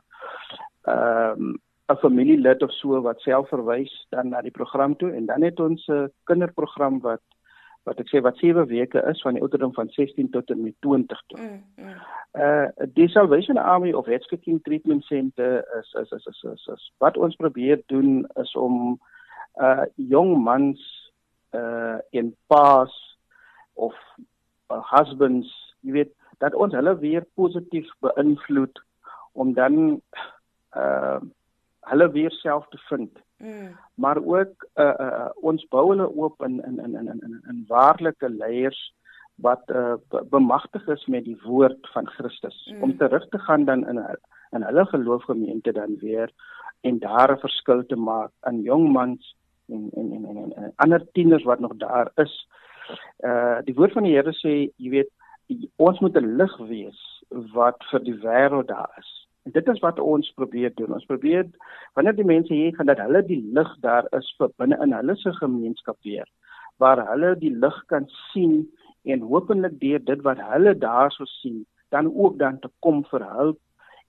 ehm 0.84 1.56
'n 1.92 2.02
familielid 2.04 2.62
of 2.64 2.72
so 2.72 3.02
wat 3.02 3.20
self 3.22 3.50
verwys 3.50 3.94
dan 4.10 4.30
na 4.30 4.42
die 4.42 4.58
program 4.60 4.96
toe 4.96 5.12
en 5.12 5.26
dan 5.26 5.42
het 5.42 5.60
ons 5.60 5.88
'n 5.88 6.12
kinderprogram 6.24 7.00
wat 7.02 7.22
wat 7.84 8.00
ek 8.00 8.12
sê 8.12 8.22
wat 8.22 8.38
7 8.38 8.68
weke 8.70 9.02
is 9.10 9.22
van 9.26 9.38
die 9.38 9.42
ouderdom 9.42 9.74
van 9.74 9.90
16 9.90 10.30
tot 10.34 10.50
en 10.54 10.64
met 10.64 10.76
20 10.86 11.22
toe. 11.28 11.40
Mm, 11.40 11.64
mm. 11.76 12.02
Uh 12.38 12.88
die 12.96 13.10
Salvation 13.10 13.58
Army 13.58 13.92
of 13.94 14.06
Headskicking 14.06 14.62
Treatment 14.64 15.04
Center 15.04 15.64
is 15.80 15.94
is, 16.02 16.12
is 16.12 16.26
is 16.26 16.44
is 16.54 16.68
is 16.74 16.92
wat 16.98 17.18
ons 17.18 17.36
probeer 17.36 17.82
doen 17.86 18.28
is 18.44 18.54
om 18.56 19.00
uh 19.62 19.86
jong 19.96 20.38
mans 20.44 20.84
uh 21.58 21.98
in 22.12 22.36
paas 22.48 22.94
of 23.74 23.96
uh, 24.70 24.82
husbands, 24.94 25.50
jy 25.82 25.92
weet, 25.92 26.14
dat 26.44 26.56
ons 26.56 26.74
hulle 26.74 26.94
weer 27.02 27.26
positief 27.40 27.90
beïnvloed 28.06 28.82
om 29.34 29.54
dan 29.58 30.02
uh 30.78 31.20
hulle 31.92 32.08
weer 32.14 32.32
self 32.32 32.68
te 32.70 32.78
vind. 32.88 33.10
Mm. 33.42 33.76
Maar 33.96 34.18
ook 34.18 34.68
uh, 34.76 34.94
uh 35.06 35.30
ons 35.42 35.68
bou 35.70 35.90
hulle 35.90 36.08
oop 36.16 36.44
in 36.44 36.62
in 36.64 36.80
in 36.80 36.96
in 36.96 37.08
in 37.08 37.42
in 37.50 37.64
waarlike 37.68 38.30
leiers 38.30 38.94
wat 39.36 39.64
uh 39.70 39.96
bemagtig 40.30 40.88
is 40.88 41.06
met 41.06 41.24
die 41.26 41.38
woord 41.44 41.90
van 41.94 42.08
Christus 42.08 42.72
mm. 42.74 42.84
om 42.84 42.98
terug 42.98 43.28
te 43.30 43.40
gaan 43.40 43.66
dan 43.66 43.88
in 43.88 44.02
in 44.52 44.64
hulle 44.64 44.86
geloofgemeente 44.86 45.72
dan 45.72 45.98
weer 46.00 46.32
en 46.82 47.00
daar 47.00 47.32
'n 47.32 47.40
verskil 47.40 47.86
te 47.86 47.96
maak 47.96 48.32
aan 48.40 48.62
jong 48.62 48.92
mans 48.92 49.36
en 49.68 49.90
en 49.94 50.12
en 50.12 50.26
en, 50.26 50.54
en 50.56 50.74
ander 50.76 51.12
tieners 51.12 51.44
wat 51.44 51.60
nog 51.60 51.76
daar 51.78 52.12
is 52.16 52.48
uh 53.20 53.60
die 53.66 53.76
woord 53.76 53.94
van 53.98 54.08
die 54.08 54.16
Here 54.16 54.34
sê, 54.40 54.54
jy 54.82 54.92
weet, 54.96 55.10
ons 55.78 56.00
moet 56.00 56.18
'n 56.18 56.38
lig 56.38 56.54
wees 56.70 57.02
wat 57.56 57.78
vir 57.92 58.04
die 58.04 58.18
wêreld 58.24 58.68
daar 58.68 58.92
is. 58.98 59.12
En 59.46 59.52
dit 59.52 59.68
is 59.74 59.80
wat 59.80 60.00
ons 60.00 60.34
probeer 60.38 60.74
doen. 60.76 60.94
Ons 60.94 61.06
probeer 61.10 61.48
wanneer 61.98 62.16
die 62.16 62.28
mense 62.28 62.54
hier 62.54 62.76
gaan 62.76 62.90
dat 62.92 63.02
hulle 63.02 63.24
die 63.26 63.42
lig 63.56 63.72
daar 63.86 64.08
is 64.18 64.30
vir 64.38 64.54
binne 64.62 64.78
in 64.86 64.94
hulle 64.94 65.16
se 65.18 65.34
gemeenskap 65.40 65.98
weer 66.08 66.30
waar 66.82 67.02
hulle 67.08 67.36
die 67.38 67.54
lig 67.64 67.76
kan 67.94 68.08
sien 68.32 68.64
en 69.04 69.26
hopelik 69.32 69.76
deur 69.82 70.02
dit 70.06 70.24
wat 70.26 70.40
hulle 70.52 70.74
daarso 70.78 71.26
sien 71.42 71.60
dan 71.94 72.10
ook 72.10 72.40
dan 72.40 72.60
te 72.60 72.70
kom 72.80 73.04
vir 73.12 73.26
hulp 73.34 73.60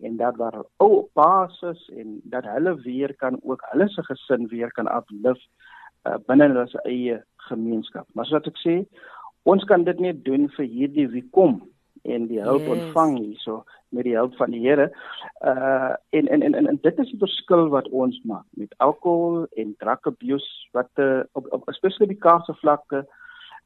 en 0.06 0.16
dat 0.16 0.36
waar 0.36 0.62
ou 0.84 1.08
basis 1.18 1.82
en 1.96 2.20
dat 2.34 2.48
hulle 2.48 2.74
weer 2.86 3.14
kan 3.24 3.38
ook 3.42 3.64
hulle 3.70 3.88
se 3.88 4.04
gesin 4.08 4.48
weer 4.48 4.72
kan 4.72 4.88
uplift 4.96 5.48
uh, 6.08 6.16
binne 6.26 6.48
hulle 6.48 6.66
eie 6.84 7.20
gemeenskap. 7.48 8.06
Maar 8.14 8.26
soos 8.26 8.48
ek 8.50 8.58
sê, 8.62 8.74
ons 9.44 9.64
kan 9.70 9.84
dit 9.84 10.00
net 10.00 10.24
doen 10.26 10.48
vir 10.56 10.66
hierdie 10.66 11.08
wie 11.14 11.24
kom 11.36 11.60
en 12.02 12.26
die 12.26 12.42
hulp 12.42 12.66
yes. 12.66 12.74
ontvang 12.76 13.18
hierso 13.18 13.62
met 13.92 14.04
die 14.04 14.16
hulp 14.16 14.36
van 14.36 14.50
die 14.50 14.62
Here. 14.64 14.90
Uh 15.40 15.94
en, 16.10 16.28
en 16.28 16.42
en 16.42 16.66
en 16.66 16.78
dit 16.82 16.98
is 16.98 17.10
die 17.10 17.20
verskil 17.20 17.68
wat 17.74 17.88
ons 17.88 18.20
maak 18.24 18.46
met 18.50 18.74
alkohol 18.78 19.44
en 19.56 19.74
drug 19.78 20.06
abuse 20.12 20.68
wat 20.72 20.90
uh, 20.96 21.20
op 21.32 21.50
op 21.52 21.68
spesifiek 21.70 22.14
die 22.14 22.24
kaarse 22.28 22.54
vlakke 22.60 23.04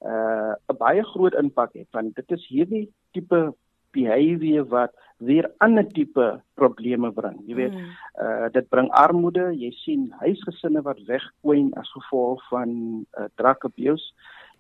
uh 0.05 0.53
'n 0.73 0.77
baie 0.79 1.05
groot 1.13 1.35
impak 1.35 1.73
het 1.73 1.89
want 1.91 2.15
dit 2.15 2.31
is 2.31 2.49
hierdie 2.49 2.89
tipe 3.13 3.55
behavior 3.97 4.65
wat 4.69 4.93
weer 5.19 5.51
ander 5.65 5.87
tipe 5.89 6.27
probleme 6.55 7.11
bring. 7.13 7.39
Jy 7.49 7.55
weet, 7.55 7.75
mm. 7.75 7.93
uh 8.25 8.49
dit 8.53 8.69
bring 8.69 8.91
armoede, 8.91 9.49
jy 9.57 9.71
sien 9.81 10.11
huisgesinne 10.21 10.83
wat 10.85 11.01
wegkwyn 11.09 11.73
as 11.81 11.91
gevolg 11.97 12.43
van 12.51 12.71
uh 13.17 13.29
drug 13.41 13.65
abuse. 13.71 14.13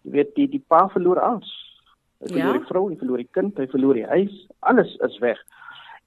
Jy 0.03 0.11
weet 0.17 0.35
die 0.35 0.49
die 0.49 0.65
pa 0.69 0.87
verloor 0.89 1.21
alles. 1.21 1.53
Hy 2.23 2.33
verloor 2.33 2.55
ja? 2.55 2.59
die 2.59 2.69
vrou, 2.71 2.83
hy 2.91 2.99
verloor 3.01 3.23
die 3.23 3.33
kind, 3.37 3.59
hy 3.61 3.69
verloor 3.73 3.99
die 3.99 4.09
huis, 4.09 4.37
alles 4.71 4.95
is 5.05 5.19
weg. 5.23 5.41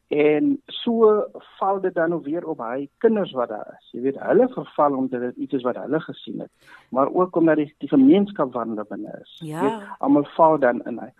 En 0.09 0.55
so 0.73 1.11
val 1.59 1.81
dit 1.83 1.93
dan 1.93 2.09
nou 2.09 2.23
weer 2.25 2.47
op 2.49 2.63
hy 2.65 2.87
kinders 3.03 3.35
wat 3.37 3.51
daar 3.53 3.75
is. 3.75 3.91
Jy 3.93 4.07
weet, 4.07 4.17
hulle 4.25 4.47
verval 4.55 4.97
omdat 4.97 5.27
dit 5.27 5.45
iets 5.45 5.59
is 5.59 5.67
wat 5.67 5.77
hulle 5.77 5.99
gesien 6.01 6.41
het, 6.41 6.73
maar 6.89 7.13
ook 7.13 7.37
omdat 7.37 7.61
die, 7.61 7.69
die 7.85 7.91
gemeenskap 7.91 8.57
hulle 8.57 8.85
binne 8.89 9.13
is. 9.21 9.37
Ja. 9.45 9.61
Weet, 9.67 9.93
almal 9.99 10.25
val 10.33 10.57
dan 10.65 10.81
in 10.89 10.97
hy 11.03 11.13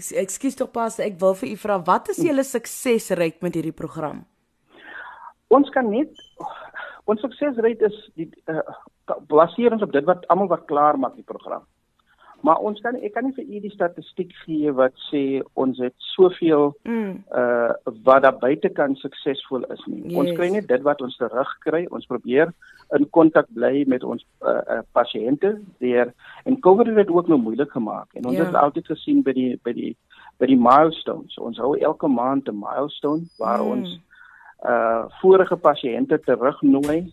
Ekskuus 0.00 0.56
tog 0.56 0.70
pas, 0.72 0.96
ek 1.02 1.18
wil 1.20 1.34
vir 1.36 1.50
u 1.52 1.56
vra 1.60 1.76
wat 1.84 2.08
is 2.12 2.20
julle 2.24 2.44
suksesryk 2.46 3.40
met 3.44 3.56
hierdie 3.58 3.74
program? 3.76 4.22
Ons 5.52 5.68
kan 5.74 5.88
net 5.90 6.14
ons 7.10 7.20
suksesryk 7.24 7.82
is 7.88 7.96
die 8.16 8.28
uh, 8.48 8.62
baseer 9.28 9.74
ons 9.74 9.84
op 9.84 9.92
dit 9.92 10.06
wat 10.06 10.24
almal 10.32 10.48
wat 10.52 10.68
klaar 10.70 10.98
maak 11.00 11.16
die 11.18 11.26
program. 11.26 11.66
Maar 12.40 12.56
ons 12.56 12.80
kan 12.80 12.96
ek 12.96 13.12
kan 13.14 13.26
nie 13.26 13.34
vir 13.36 13.44
u 13.44 13.60
die 13.60 13.72
statistiek 13.72 14.32
gee 14.44 14.72
wat 14.72 14.96
sê 15.10 15.42
ons 15.60 15.78
het 15.82 15.94
soveel 16.14 16.72
mm. 16.88 17.12
uh 17.36 17.94
wat 18.06 18.24
daar 18.24 18.38
buitekant 18.40 18.98
suksesvol 18.98 19.66
is 19.74 19.82
nie. 19.86 20.02
Yes. 20.08 20.18
Ons 20.22 20.32
kry 20.38 20.48
net 20.54 20.68
dit 20.68 20.84
wat 20.86 21.02
ons 21.04 21.16
terugkry. 21.20 21.84
Ons 21.90 22.08
probeer 22.08 22.52
in 22.96 23.06
kontak 23.16 23.50
bly 23.56 23.84
met 23.86 24.04
ons 24.04 24.24
uh, 24.40 24.56
uh 24.56 24.80
pasiënte 24.96 25.52
deur 25.84 26.14
en 26.44 26.60
COVID 26.66 26.92
het 26.92 27.02
dit 27.02 27.14
ook 27.16 27.28
nou 27.28 27.40
moeilik 27.40 27.72
gemaak. 27.76 28.08
En 28.14 28.30
ons 28.32 28.38
ja. 28.38 28.48
het 28.48 28.60
altyd 28.64 28.92
gesien 28.94 29.24
by 29.26 29.36
die 29.36 29.50
by 29.64 29.76
die 29.76 29.94
by 30.40 30.48
die 30.48 30.60
milestones. 30.60 31.36
Ons 31.38 31.60
hou 31.60 31.74
elke 31.78 32.08
maand 32.08 32.48
'n 32.48 32.56
milestone 32.56 33.28
waar 33.38 33.60
mm. 33.60 33.72
ons 33.76 33.98
uh 34.64 35.08
vorige 35.20 35.56
pasiënte 35.56 36.20
terugnooi 36.24 37.12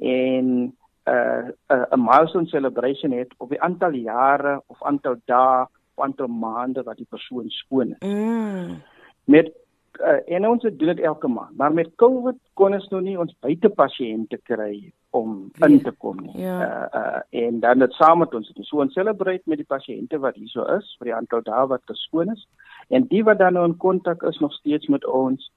en 0.00 0.76
uh, 1.06 1.48
'n 1.90 2.02
milestone 2.02 2.46
celebration 2.46 3.12
het 3.12 3.34
op 3.36 3.48
die 3.48 3.62
aantal 3.62 3.92
jare 3.92 4.62
of 4.66 4.82
aantal 4.82 5.16
dae 5.24 5.66
of 5.94 6.04
aantal 6.04 6.26
maande 6.26 6.82
wat 6.82 6.96
die 6.96 7.06
persoon 7.08 7.48
skoon 7.48 7.94
is. 7.98 8.08
Mm. 8.08 8.82
Met 9.24 9.52
uh, 10.00 10.20
en 10.36 10.48
ons 10.48 10.62
doen 10.62 10.76
dit 10.76 11.00
elke 11.00 11.28
maand, 11.28 11.56
maar 11.56 11.72
met 11.72 11.94
COVID 11.94 12.36
kon 12.54 12.74
ons 12.74 12.88
nou 12.88 13.02
nie 13.02 13.18
ons 13.18 13.36
buite 13.40 13.68
pasiënte 13.68 14.38
kry 14.42 14.92
om 15.10 15.50
in 15.64 15.70
nee. 15.70 15.82
te 15.82 15.92
kom 15.92 16.18
nie. 16.20 16.42
Ja. 16.42 16.56
Uh, 16.60 17.00
uh, 17.00 17.44
en 17.46 17.60
dan 17.60 17.78
dit 17.78 17.92
saam 17.92 18.18
met 18.18 18.34
ons, 18.34 18.52
so 18.60 18.82
ons 18.84 18.92
celebrate 18.92 19.42
met 19.46 19.62
die 19.62 19.68
pasiënte 19.68 20.18
wat 20.18 20.36
hier 20.36 20.50
so 20.52 20.66
is 20.76 20.90
vir 20.98 21.12
die 21.12 21.16
aantal 21.16 21.44
dae 21.46 21.66
wat 21.72 21.86
geskoon 21.88 22.34
is 22.34 22.44
en 22.88 23.06
die 23.10 23.22
wat 23.24 23.38
dan 23.38 23.56
nou 23.56 23.64
in 23.68 23.76
kontak 23.76 24.22
is 24.22 24.38
nog 24.38 24.52
steeds 24.52 24.86
met 24.92 25.06
ons 25.06 25.50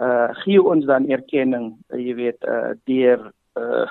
uh 0.00 0.30
gee 0.40 0.62
ons 0.62 0.86
dan 0.88 1.08
erkenning, 1.12 1.74
uh, 1.92 2.00
jy 2.00 2.14
weet, 2.16 2.48
uh 2.48 2.72
deur 2.88 3.28
uh 3.60 3.90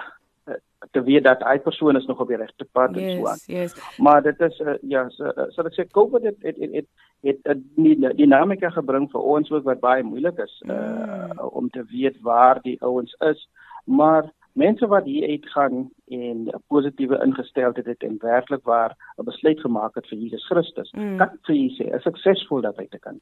te 0.92 1.04
weet 1.04 1.24
dat 1.24 1.44
hy 1.46 1.60
persoon 1.60 1.96
is 1.96 2.06
nog 2.06 2.20
op 2.20 2.28
die 2.28 2.38
regte 2.38 2.66
pad 2.72 2.96
yes, 2.96 3.04
en 3.04 3.20
so 3.20 3.28
aan. 3.28 3.44
Yes. 3.46 3.76
Maar 3.98 4.22
dit 4.22 4.40
is 4.40 4.60
uh, 4.60 4.74
ja, 4.82 5.06
so, 5.10 5.30
uh, 5.30 5.48
so 5.54 5.66
ek 5.70 5.78
sê 5.78 5.88
COVID 5.94 6.26
het 6.30 6.42
het 6.42 6.58
het 6.62 6.88
het, 7.22 7.40
het 7.46 7.64
die 7.78 7.96
dinamika 8.18 8.72
gebring 8.74 9.10
vir 9.12 9.22
ons 9.36 9.52
ook 9.52 9.68
wat 9.70 9.84
baie 9.84 10.04
moeilik 10.04 10.40
is 10.42 10.54
uh, 10.66 10.74
mm. 10.74 11.40
om 11.54 11.70
te 11.70 11.86
weet 11.94 12.18
waar 12.26 12.62
die 12.66 12.78
ouens 12.82 13.14
is. 13.30 13.48
Maar 13.86 14.32
mense 14.54 14.88
wat 14.88 15.06
hier 15.06 15.30
uitgaan 15.30 15.92
en 16.08 16.38
'n 16.48 16.64
positiewe 16.68 17.22
ingesteldheid 17.24 17.86
het 17.86 18.04
en 18.04 18.18
werklik 18.20 18.64
waar 18.64 18.96
'n 19.18 19.24
besluit 19.24 19.60
gemaak 19.60 19.96
het 19.96 20.08
vir 20.08 20.18
Jesus 20.18 20.46
Christus, 20.46 20.92
mm. 20.92 21.18
kan 21.18 21.30
vir 21.42 21.56
jy 21.56 21.70
sê, 21.78 21.96
is 21.96 22.04
suksesvol 22.04 22.62
dat 22.62 22.78
hy 22.78 22.88
te 22.90 23.00
kan. 23.00 23.20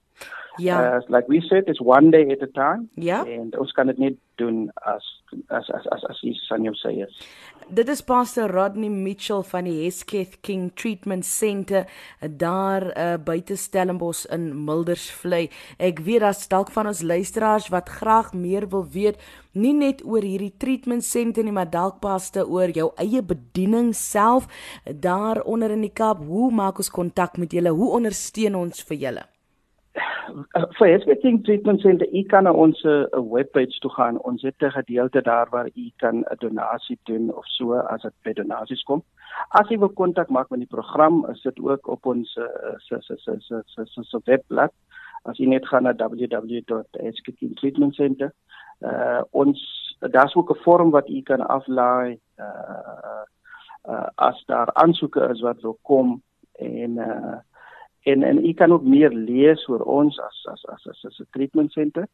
Ja. 0.57 0.95
Uh, 0.95 1.01
like 1.07 1.27
we 1.27 1.41
said, 1.41 1.67
it's 1.67 1.81
one 1.81 2.09
day 2.09 2.31
at 2.31 2.41
a 2.41 2.51
time. 2.51 2.87
Ja. 2.93 3.25
En 3.25 3.59
ons 3.59 3.71
kan 3.71 3.87
dit 3.87 3.97
net 3.97 4.15
doen 4.39 4.67
as 4.87 5.05
as 5.53 5.69
as 5.69 5.85
as 5.93 6.05
as 6.09 6.21
Jesus 6.25 6.49
aan 6.51 6.65
jou 6.65 6.75
sê 6.79 6.95
is. 7.05 7.19
Dit 7.69 7.89
is 7.93 8.01
Pastor 8.01 8.49
Rodney 8.49 8.89
Mitchell 8.89 9.43
van 9.45 9.67
die 9.69 9.83
Hesketh 9.83 10.39
King 10.41 10.71
Treatment 10.73 11.25
Center 11.25 11.85
daar 12.19 12.87
uh, 12.89 13.17
buite 13.21 13.59
Stellenbosch 13.59 14.25
in 14.33 14.49
Mildersvlei. 14.65 15.49
Ek 15.77 16.01
weet 16.07 16.23
daar's 16.25 16.47
dalk 16.49 16.73
van 16.73 16.89
ons 16.89 17.03
luisteraars 17.05 17.69
wat 17.69 17.91
graag 17.99 18.33
meer 18.33 18.65
wil 18.73 18.87
weet 18.89 19.21
nie 19.53 19.73
net 19.73 20.01
oor 20.05 20.25
hierdie 20.25 20.53
treatment 20.61 21.05
center 21.05 21.43
nie, 21.43 21.53
maar 21.53 21.69
dalk 21.69 21.99
paste 22.03 22.45
oor 22.45 22.69
jou 22.73 22.91
eie 23.01 23.21
bediening 23.25 23.91
self 23.97 24.47
daar 24.85 25.41
onder 25.43 25.73
in 25.73 25.85
die 25.85 25.93
Kaap. 25.93 26.21
Hoe 26.25 26.51
maak 26.53 26.79
ons 26.79 26.93
kontak 26.93 27.37
met 27.37 27.53
julle? 27.53 27.73
Hoe 27.73 27.91
ondersteun 27.97 28.57
ons 28.59 28.85
vir 28.89 29.05
julle? 29.05 29.25
Vir 30.77 30.87
Hesketing 30.87 31.43
Treatment 31.43 31.81
Center, 31.81 32.07
u 32.13 32.23
kan 32.23 32.43
na 32.43 32.53
ons 32.53 32.83
'n 32.83 32.87
uh, 32.87 33.03
webpage 33.33 33.79
toe 33.79 33.91
gaan. 33.91 34.21
Ons 34.21 34.41
het 34.41 34.61
'n 34.61 34.71
gedeelte 34.71 35.21
daar 35.21 35.49
waar 35.49 35.67
u 35.67 35.91
kan 35.97 36.15
'n 36.15 36.25
donasie 36.37 36.99
doen 37.03 37.35
of 37.35 37.45
so 37.45 37.73
as 37.73 38.01
dit 38.01 38.13
by 38.23 38.33
donasies 38.33 38.83
kom. 38.83 39.03
As 39.49 39.69
u 39.69 39.77
wil 39.77 39.89
kontak 39.89 40.29
maak 40.29 40.49
met 40.49 40.59
die 40.59 40.67
program, 40.67 41.25
is 41.29 41.41
dit 41.41 41.59
ook 41.59 41.87
op 41.87 42.05
ons 42.05 42.33
se 42.33 42.49
se 42.77 42.97
se 43.01 43.15
se 43.39 43.61
se 43.65 44.03
se 44.03 44.19
webblad. 44.23 44.71
As 45.23 45.39
u 45.39 45.45
net 45.45 45.67
gaan 45.67 45.83
na 45.83 45.95
www.hesketingtreatmentcenter, 45.95 48.31
uh 48.81 49.21
ons 49.31 49.87
daar's 49.99 50.35
ook 50.35 50.51
'n 50.51 50.63
vorm 50.63 50.89
wat 50.89 51.09
u 51.09 51.21
kan 51.21 51.47
aflaai 51.47 52.19
uh 52.37 53.23
uh 53.89 54.07
as 54.15 54.43
daar 54.45 54.73
aansoeke 54.73 55.29
is 55.29 55.41
wat 55.41 55.61
wil 55.61 55.77
kom 55.81 56.21
en 56.51 56.97
uh 56.97 57.37
en 58.03 58.23
en 58.23 58.45
u 58.45 58.53
kan 58.53 58.71
ook 58.73 58.83
meer 58.83 59.11
lees 59.11 59.67
oor 59.67 59.81
ons 59.81 60.19
as 60.19 60.45
as 60.51 60.65
as 60.65 61.05
as, 61.05 61.19
'n 61.19 61.27
treatment 61.31 61.71
center. 61.71 62.07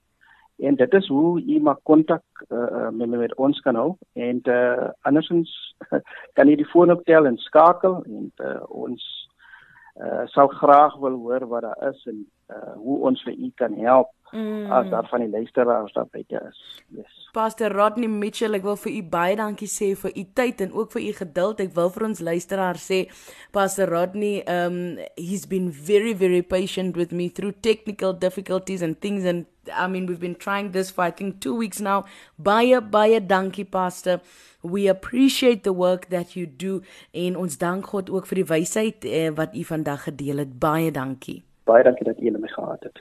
En 0.58 0.76
dit 0.76 0.94
is 0.94 1.08
hoe 1.08 1.42
u 1.42 1.60
maar 1.60 1.78
kontak 1.84 2.24
uh, 2.50 2.90
met 2.90 3.10
met 3.10 3.36
ons 3.36 3.60
kan 3.60 3.76
hou 3.76 3.96
en 4.14 4.40
uh, 4.44 4.90
andersins 5.02 5.76
kan 6.36 6.48
u 6.48 6.56
die 6.56 6.66
foon 6.66 6.92
optel 6.92 7.26
en 7.26 7.38
skakel. 7.38 8.04
En 8.04 8.32
uh, 8.36 8.64
ons 8.70 9.30
uh, 9.96 10.26
sal 10.26 10.48
graag 10.48 10.96
wil 10.96 11.12
hoor 11.12 11.48
wat 11.48 11.62
daar 11.62 11.90
is 11.90 12.06
en 12.06 12.26
uh, 12.50 12.76
hoe 12.78 13.00
ons 13.10 13.24
vir 13.24 13.34
u 13.34 13.52
kan 13.56 13.74
help 13.80 14.12
mm. 14.32 14.72
as 14.72 14.90
daar 14.90 15.08
van 15.08 15.20
die 15.20 15.30
luisteraars 15.30 15.94
daar 15.94 16.08
buite 16.12 16.42
is. 16.50 16.84
Yes. 16.88 17.30
Pastor 17.34 17.72
Rodney 17.72 18.08
Mitchell, 18.08 18.56
ek 18.56 18.64
wil 18.64 18.78
vir 18.80 18.94
u 18.96 19.02
baie 19.12 19.36
dankie 19.40 19.68
sê 19.72 19.90
vir 20.00 20.14
u 20.16 20.24
tyd 20.40 20.62
en 20.64 20.76
ook 20.76 20.94
vir 20.96 21.02
u 21.10 21.12
geduld. 21.18 21.64
Ek 21.66 21.74
wil 21.76 21.92
vir 21.96 22.08
ons 22.10 22.22
luisteraars 22.24 22.86
sê 22.92 23.00
Pastor 23.56 23.92
Rodney 23.92 24.44
um 24.52 25.00
he's 25.18 25.46
been 25.50 25.72
very 25.72 26.14
very 26.14 26.42
patient 26.42 26.96
with 27.00 27.12
me 27.12 27.30
through 27.30 27.56
technical 27.62 28.14
difficulties 28.14 28.86
and 28.86 29.00
things 29.02 29.26
and 29.26 29.46
I 29.72 29.88
mean 29.88 30.06
we've 30.06 30.22
been 30.22 30.38
trying 30.38 30.72
this 30.72 30.92
for 30.92 31.06
I 31.08 31.12
think 31.12 31.42
2 31.42 31.56
weeks 31.56 31.82
now. 31.82 32.06
Baie 32.38 32.80
baie 32.82 33.20
dankie 33.20 33.66
Pastor. 33.66 34.22
We 34.64 34.88
appreciate 34.90 35.64
the 35.64 35.74
work 35.74 36.10
that 36.10 36.36
you 36.36 36.48
do 36.48 36.82
en 37.14 37.36
ons 37.38 37.58
dank 37.58 37.92
God 37.94 38.10
ook 38.10 38.30
vir 38.32 38.42
die 38.42 38.50
wysheid 38.50 39.06
eh, 39.06 39.30
wat 39.36 39.54
u 39.54 39.64
vandag 39.64 40.08
gedeel 40.10 40.42
het. 40.42 40.56
Baie 40.60 40.92
dankie. 40.92 41.44
Baie 41.66 41.84
dankie 41.84 42.06
dat 42.06 42.20
jy 42.22 42.32
my 42.38 42.48
gehad 42.48 42.84
het. 42.84 43.00